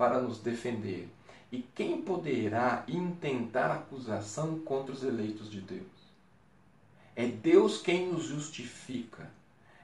para 0.02 0.20
nos 0.20 0.40
defender. 0.40 1.08
E 1.52 1.62
quem 1.76 2.02
poderá 2.02 2.84
intentar 2.88 3.70
acusação 3.70 4.58
contra 4.58 4.92
os 4.92 5.04
eleitos 5.04 5.48
de 5.48 5.60
Deus? 5.60 5.86
É 7.14 7.28
Deus 7.28 7.80
quem 7.80 8.10
nos 8.10 8.24
justifica. 8.24 9.30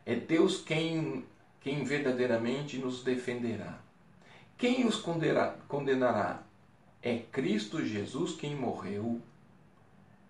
É 0.04 0.16
Deus 0.16 0.60
quem, 0.60 1.24
quem 1.60 1.84
verdadeiramente 1.84 2.78
nos 2.78 3.04
defenderá. 3.04 3.78
Quem 4.56 4.88
os 4.88 5.00
condenará? 5.68 6.42
É 7.00 7.18
Cristo 7.18 7.84
Jesus 7.84 8.34
quem 8.34 8.56
morreu. 8.56 9.20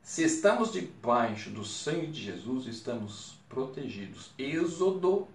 Se 0.03 0.23
estamos 0.23 0.71
debaixo 0.71 1.49
do 1.49 1.65
sangue 1.65 2.09
de 2.09 2.25
Jesus, 2.25 2.67
estamos 2.67 3.39
protegidos. 3.49 4.33
Êxodo 4.37 5.27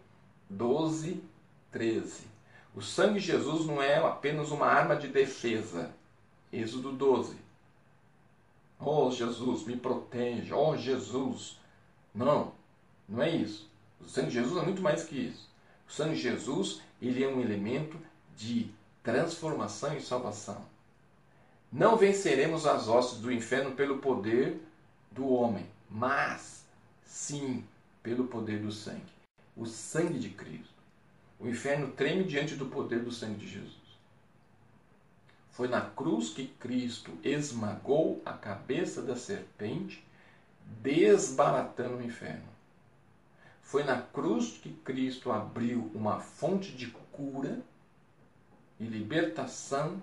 12, 0.48 1.24
13. 1.72 2.33
O 2.76 2.82
sangue 2.82 3.20
de 3.20 3.28
Jesus 3.28 3.66
não 3.68 3.82
é 3.82 3.98
apenas 3.98 4.50
uma 4.52 4.66
arma 4.66 4.96
de 4.96 5.08
defesa. 5.08 5.92
Êxodo 6.52 6.92
12. 6.92 7.36
Oh 8.80 9.12
Jesus, 9.12 9.64
me 9.66 9.78
proteja. 9.78 10.56
Oh 10.56 10.76
Jesus. 10.76 11.60
Não, 12.14 12.52
não 13.08 13.22
é 13.22 13.30
isso. 13.30 13.70
O 14.02 14.10
sangue 14.10 14.28
de 14.28 14.34
Jesus 14.34 14.58
é 14.58 14.66
muito 14.66 14.82
mais 14.82 15.04
que 15.04 15.16
isso. 15.16 15.50
O 15.88 15.92
sangue 15.92 16.16
de 16.16 16.22
Jesus, 16.22 16.82
ele 17.02 17.24
é 17.24 17.28
um 17.28 17.42
elemento 17.42 17.98
de 18.36 18.72
transformação 19.04 19.96
e 19.96 20.02
salvação. 20.02 20.66
Não 21.72 21.98
venceremos 21.98 22.66
as 22.66 22.88
hostes 22.88 23.20
do 23.20 23.32
inferno 23.32 23.76
pelo 23.76 24.00
poder 24.00 24.60
do 25.12 25.28
homem, 25.28 25.66
mas 25.90 26.66
sim 27.04 27.64
pelo 28.02 28.28
poder 28.28 28.60
do 28.60 28.72
sangue. 28.72 29.14
O 29.56 29.66
sangue 29.66 30.20
de 30.20 30.30
Cristo. 30.30 30.73
O 31.40 31.48
inferno 31.48 31.92
treme 31.92 32.24
diante 32.24 32.56
do 32.56 32.68
poder 32.68 33.00
do 33.00 33.12
sangue 33.12 33.46
de 33.46 33.48
Jesus. 33.48 33.84
Foi 35.52 35.68
na 35.68 35.82
cruz 35.82 36.30
que 36.30 36.48
Cristo 36.48 37.12
esmagou 37.24 38.22
a 38.26 38.34
cabeça 38.34 39.02
da 39.02 39.16
serpente, 39.16 40.04
desbaratando 40.82 41.98
o 41.98 42.04
inferno. 42.04 42.54
Foi 43.62 43.84
na 43.84 44.02
cruz 44.02 44.58
que 44.62 44.72
Cristo 44.84 45.32
abriu 45.32 45.92
uma 45.94 46.20
fonte 46.20 46.72
de 46.72 46.88
cura 47.12 47.60
e 48.80 48.84
libertação 48.86 50.02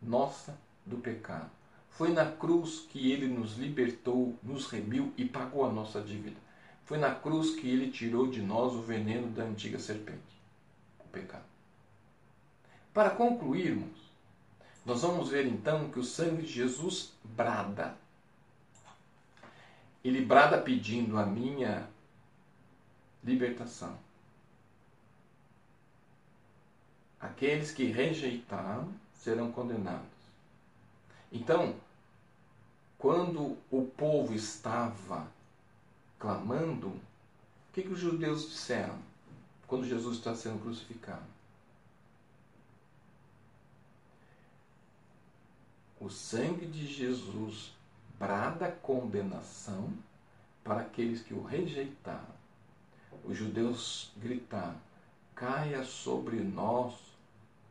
nossa 0.00 0.58
do 0.84 0.96
pecado. 0.98 1.50
Foi 1.90 2.12
na 2.12 2.30
cruz 2.30 2.86
que 2.90 3.12
ele 3.12 3.28
nos 3.28 3.56
libertou, 3.56 4.36
nos 4.42 4.66
remiu 4.66 5.12
e 5.16 5.24
pagou 5.24 5.64
a 5.64 5.72
nossa 5.72 6.00
dívida. 6.00 6.36
Foi 6.84 6.98
na 6.98 7.14
cruz 7.14 7.54
que 7.54 7.68
ele 7.68 7.90
tirou 7.90 8.26
de 8.26 8.42
nós 8.42 8.74
o 8.74 8.82
veneno 8.82 9.28
da 9.28 9.44
antiga 9.44 9.78
serpente, 9.78 10.33
pecado. 11.14 11.44
Para 12.92 13.10
concluirmos, 13.10 13.98
nós 14.84 15.00
vamos 15.00 15.30
ver 15.30 15.46
então 15.46 15.88
que 15.90 15.98
o 15.98 16.04
sangue 16.04 16.42
de 16.42 16.52
Jesus 16.52 17.12
brada. 17.22 17.96
Ele 20.04 20.22
brada 20.22 20.60
pedindo 20.60 21.16
a 21.16 21.24
minha 21.24 21.88
libertação. 23.22 23.96
Aqueles 27.18 27.70
que 27.70 27.84
rejeitaram 27.84 28.92
serão 29.14 29.50
condenados. 29.50 30.04
Então, 31.32 31.74
quando 32.98 33.56
o 33.70 33.86
povo 33.96 34.34
estava 34.34 35.26
clamando, 36.18 36.88
o 36.88 37.00
que, 37.72 37.82
que 37.82 37.88
os 37.88 37.98
judeus 37.98 38.50
disseram 38.50 38.98
quando 39.74 39.88
Jesus 39.88 40.18
está 40.18 40.32
sendo 40.36 40.62
crucificado? 40.62 41.24
O 46.00 46.08
sangue 46.08 46.64
de 46.64 46.86
Jesus 46.86 47.72
brada 48.16 48.70
condenação 48.70 49.92
para 50.62 50.82
aqueles 50.82 51.22
que 51.22 51.34
o 51.34 51.42
rejeitaram. 51.42 52.34
Os 53.24 53.36
judeus 53.36 54.12
gritaram: 54.16 54.78
caia 55.34 55.82
sobre 55.82 56.36
nós 56.36 56.94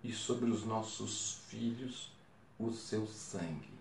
e 0.04 0.12
sobre 0.12 0.49
os 0.49 0.66
nossos 0.66 1.36
filhos 1.47 2.12
o 2.60 2.70
seu 2.74 3.08
sangue. 3.08 3.72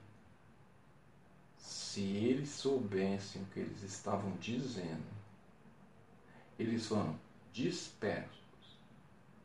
Se 1.58 2.02
eles 2.02 2.50
soubessem 2.50 3.42
o 3.42 3.46
que 3.46 3.58
eles 3.58 3.82
estavam 3.82 4.30
dizendo, 4.36 5.10
eles 6.56 6.86
foram 6.86 7.18
dispersos, 7.52 8.78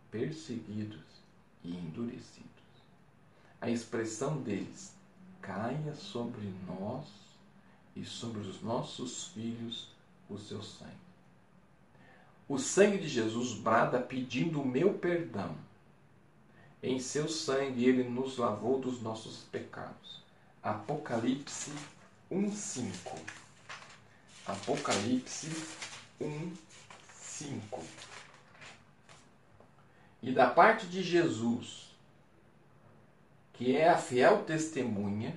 perseguidos 0.09 1.05
e 1.63 1.71
endurecidos. 1.71 2.47
A 3.59 3.69
expressão 3.69 4.41
deles 4.41 4.93
caia 5.41 5.93
sobre 5.95 6.53
nós 6.67 7.05
e 7.95 8.05
sobre 8.05 8.41
os 8.41 8.61
nossos 8.61 9.27
filhos 9.29 9.89
o 10.29 10.37
seu 10.37 10.61
sangue. 10.61 10.91
O 12.47 12.57
sangue 12.57 12.97
de 12.97 13.09
Jesus 13.09 13.53
brada 13.53 13.99
pedindo 13.99 14.61
o 14.61 14.65
meu 14.65 14.93
perdão. 14.93 15.55
Em 16.81 16.99
seu 16.99 17.27
sangue 17.27 17.85
ele 17.85 18.03
nos 18.03 18.37
lavou 18.37 18.79
dos 18.79 19.01
nossos 19.01 19.39
pecados. 19.51 20.21
Apocalipse 20.63 21.71
1:5. 22.31 23.19
Apocalipse 24.45 25.49
1:5. 27.43 27.83
E 30.21 30.31
da 30.31 30.49
parte 30.49 30.88
de 30.88 31.03
Jesus, 31.03 31.95
que 33.53 33.75
é 33.75 33.89
a 33.89 33.97
fiel 33.97 34.43
testemunha, 34.43 35.35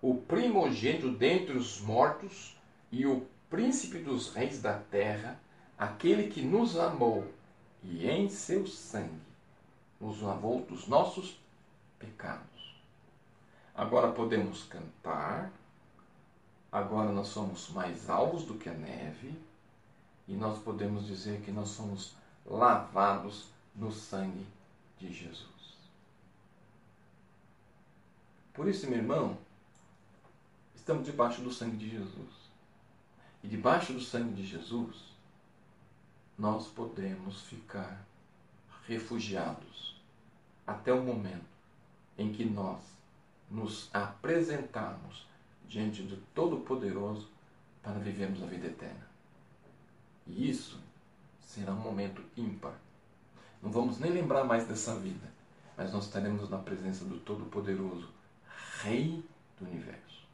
o 0.00 0.14
primogênito 0.14 1.10
dentre 1.10 1.56
os 1.56 1.80
mortos 1.80 2.56
e 2.90 3.06
o 3.06 3.26
príncipe 3.48 3.98
dos 3.98 4.34
reis 4.34 4.60
da 4.60 4.78
terra, 4.78 5.38
aquele 5.78 6.28
que 6.28 6.42
nos 6.42 6.76
amou 6.78 7.30
e 7.82 8.08
em 8.08 8.28
seu 8.28 8.66
sangue 8.66 9.20
nos 10.00 10.20
lavou 10.20 10.62
dos 10.62 10.86
nossos 10.86 11.38
pecados. 11.98 12.76
Agora 13.74 14.12
podemos 14.12 14.64
cantar, 14.64 15.50
agora 16.70 17.10
nós 17.12 17.28
somos 17.28 17.70
mais 17.70 18.10
alvos 18.10 18.44
do 18.44 18.54
que 18.54 18.68
a 18.68 18.74
neve, 18.74 19.34
e 20.26 20.34
nós 20.34 20.58
podemos 20.58 21.06
dizer 21.06 21.40
que 21.42 21.50
nós 21.50 21.68
somos 21.68 22.14
lavados 22.46 23.48
no 23.74 23.90
sangue 23.92 24.46
de 24.98 25.12
Jesus. 25.12 25.48
Por 28.52 28.68
isso, 28.68 28.88
meu 28.88 28.98
irmão, 28.98 29.38
estamos 30.74 31.04
debaixo 31.04 31.40
do 31.40 31.52
sangue 31.52 31.76
de 31.76 31.90
Jesus. 31.90 32.42
E 33.42 33.48
debaixo 33.48 33.92
do 33.92 34.00
sangue 34.00 34.34
de 34.34 34.46
Jesus, 34.46 34.96
nós 36.38 36.66
podemos 36.68 37.42
ficar 37.42 38.04
refugiados 38.86 40.00
até 40.66 40.92
o 40.92 41.02
momento 41.02 41.50
em 42.16 42.32
que 42.32 42.44
nós 42.44 42.80
nos 43.50 43.88
apresentarmos 43.92 45.26
diante 45.66 46.02
do 46.02 46.16
Todo-Poderoso 46.34 47.28
para 47.82 47.98
vivermos 47.98 48.42
a 48.42 48.46
vida 48.46 48.66
eterna. 48.66 49.11
E 50.26 50.50
isso 50.50 50.78
será 51.40 51.72
um 51.72 51.80
momento 51.80 52.22
ímpar. 52.36 52.74
Não 53.62 53.70
vamos 53.70 53.98
nem 53.98 54.10
lembrar 54.10 54.44
mais 54.44 54.66
dessa 54.66 54.94
vida, 54.94 55.30
mas 55.76 55.92
nós 55.92 56.04
estaremos 56.04 56.48
na 56.50 56.58
presença 56.58 57.04
do 57.04 57.18
Todo-Poderoso 57.18 58.08
Rei 58.82 59.22
do 59.58 59.66
universo. 59.66 60.26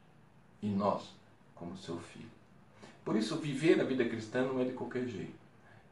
E 0.61 0.67
nós, 0.67 1.13
como 1.55 1.77
seu 1.77 1.97
filho. 1.99 2.29
Por 3.05 3.15
isso, 3.15 3.37
viver 3.37 3.79
a 3.79 3.83
vida 3.83 4.05
cristã 4.05 4.43
não 4.43 4.59
é 4.59 4.65
de 4.65 4.73
qualquer 4.73 5.05
jeito. 5.07 5.37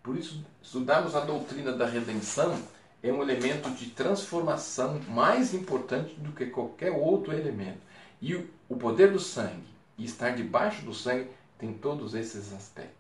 Por 0.02 0.18
isso, 0.18 0.43
estudarmos 0.62 1.16
a 1.16 1.22
doutrina 1.22 1.74
da 1.74 1.86
redenção 1.86 2.58
é 3.04 3.12
um 3.12 3.22
elemento 3.22 3.70
de 3.72 3.89
transformação 3.91 5.00
mais 5.10 5.54
importante 5.54 6.16
do 6.16 6.32
que 6.32 6.48
qualquer 6.48 6.91
outro 6.91 7.34
elemento. 7.34 7.80
E 8.22 8.36
o 8.36 8.76
poder 8.76 9.12
do 9.12 9.20
sangue 9.20 9.68
e 9.98 10.06
estar 10.06 10.32
debaixo 10.32 10.84
do 10.84 10.93
sangue 10.93 11.30
tem 11.58 11.74
todos 11.74 12.16
esses 12.16 12.54
aspectos. 12.54 12.97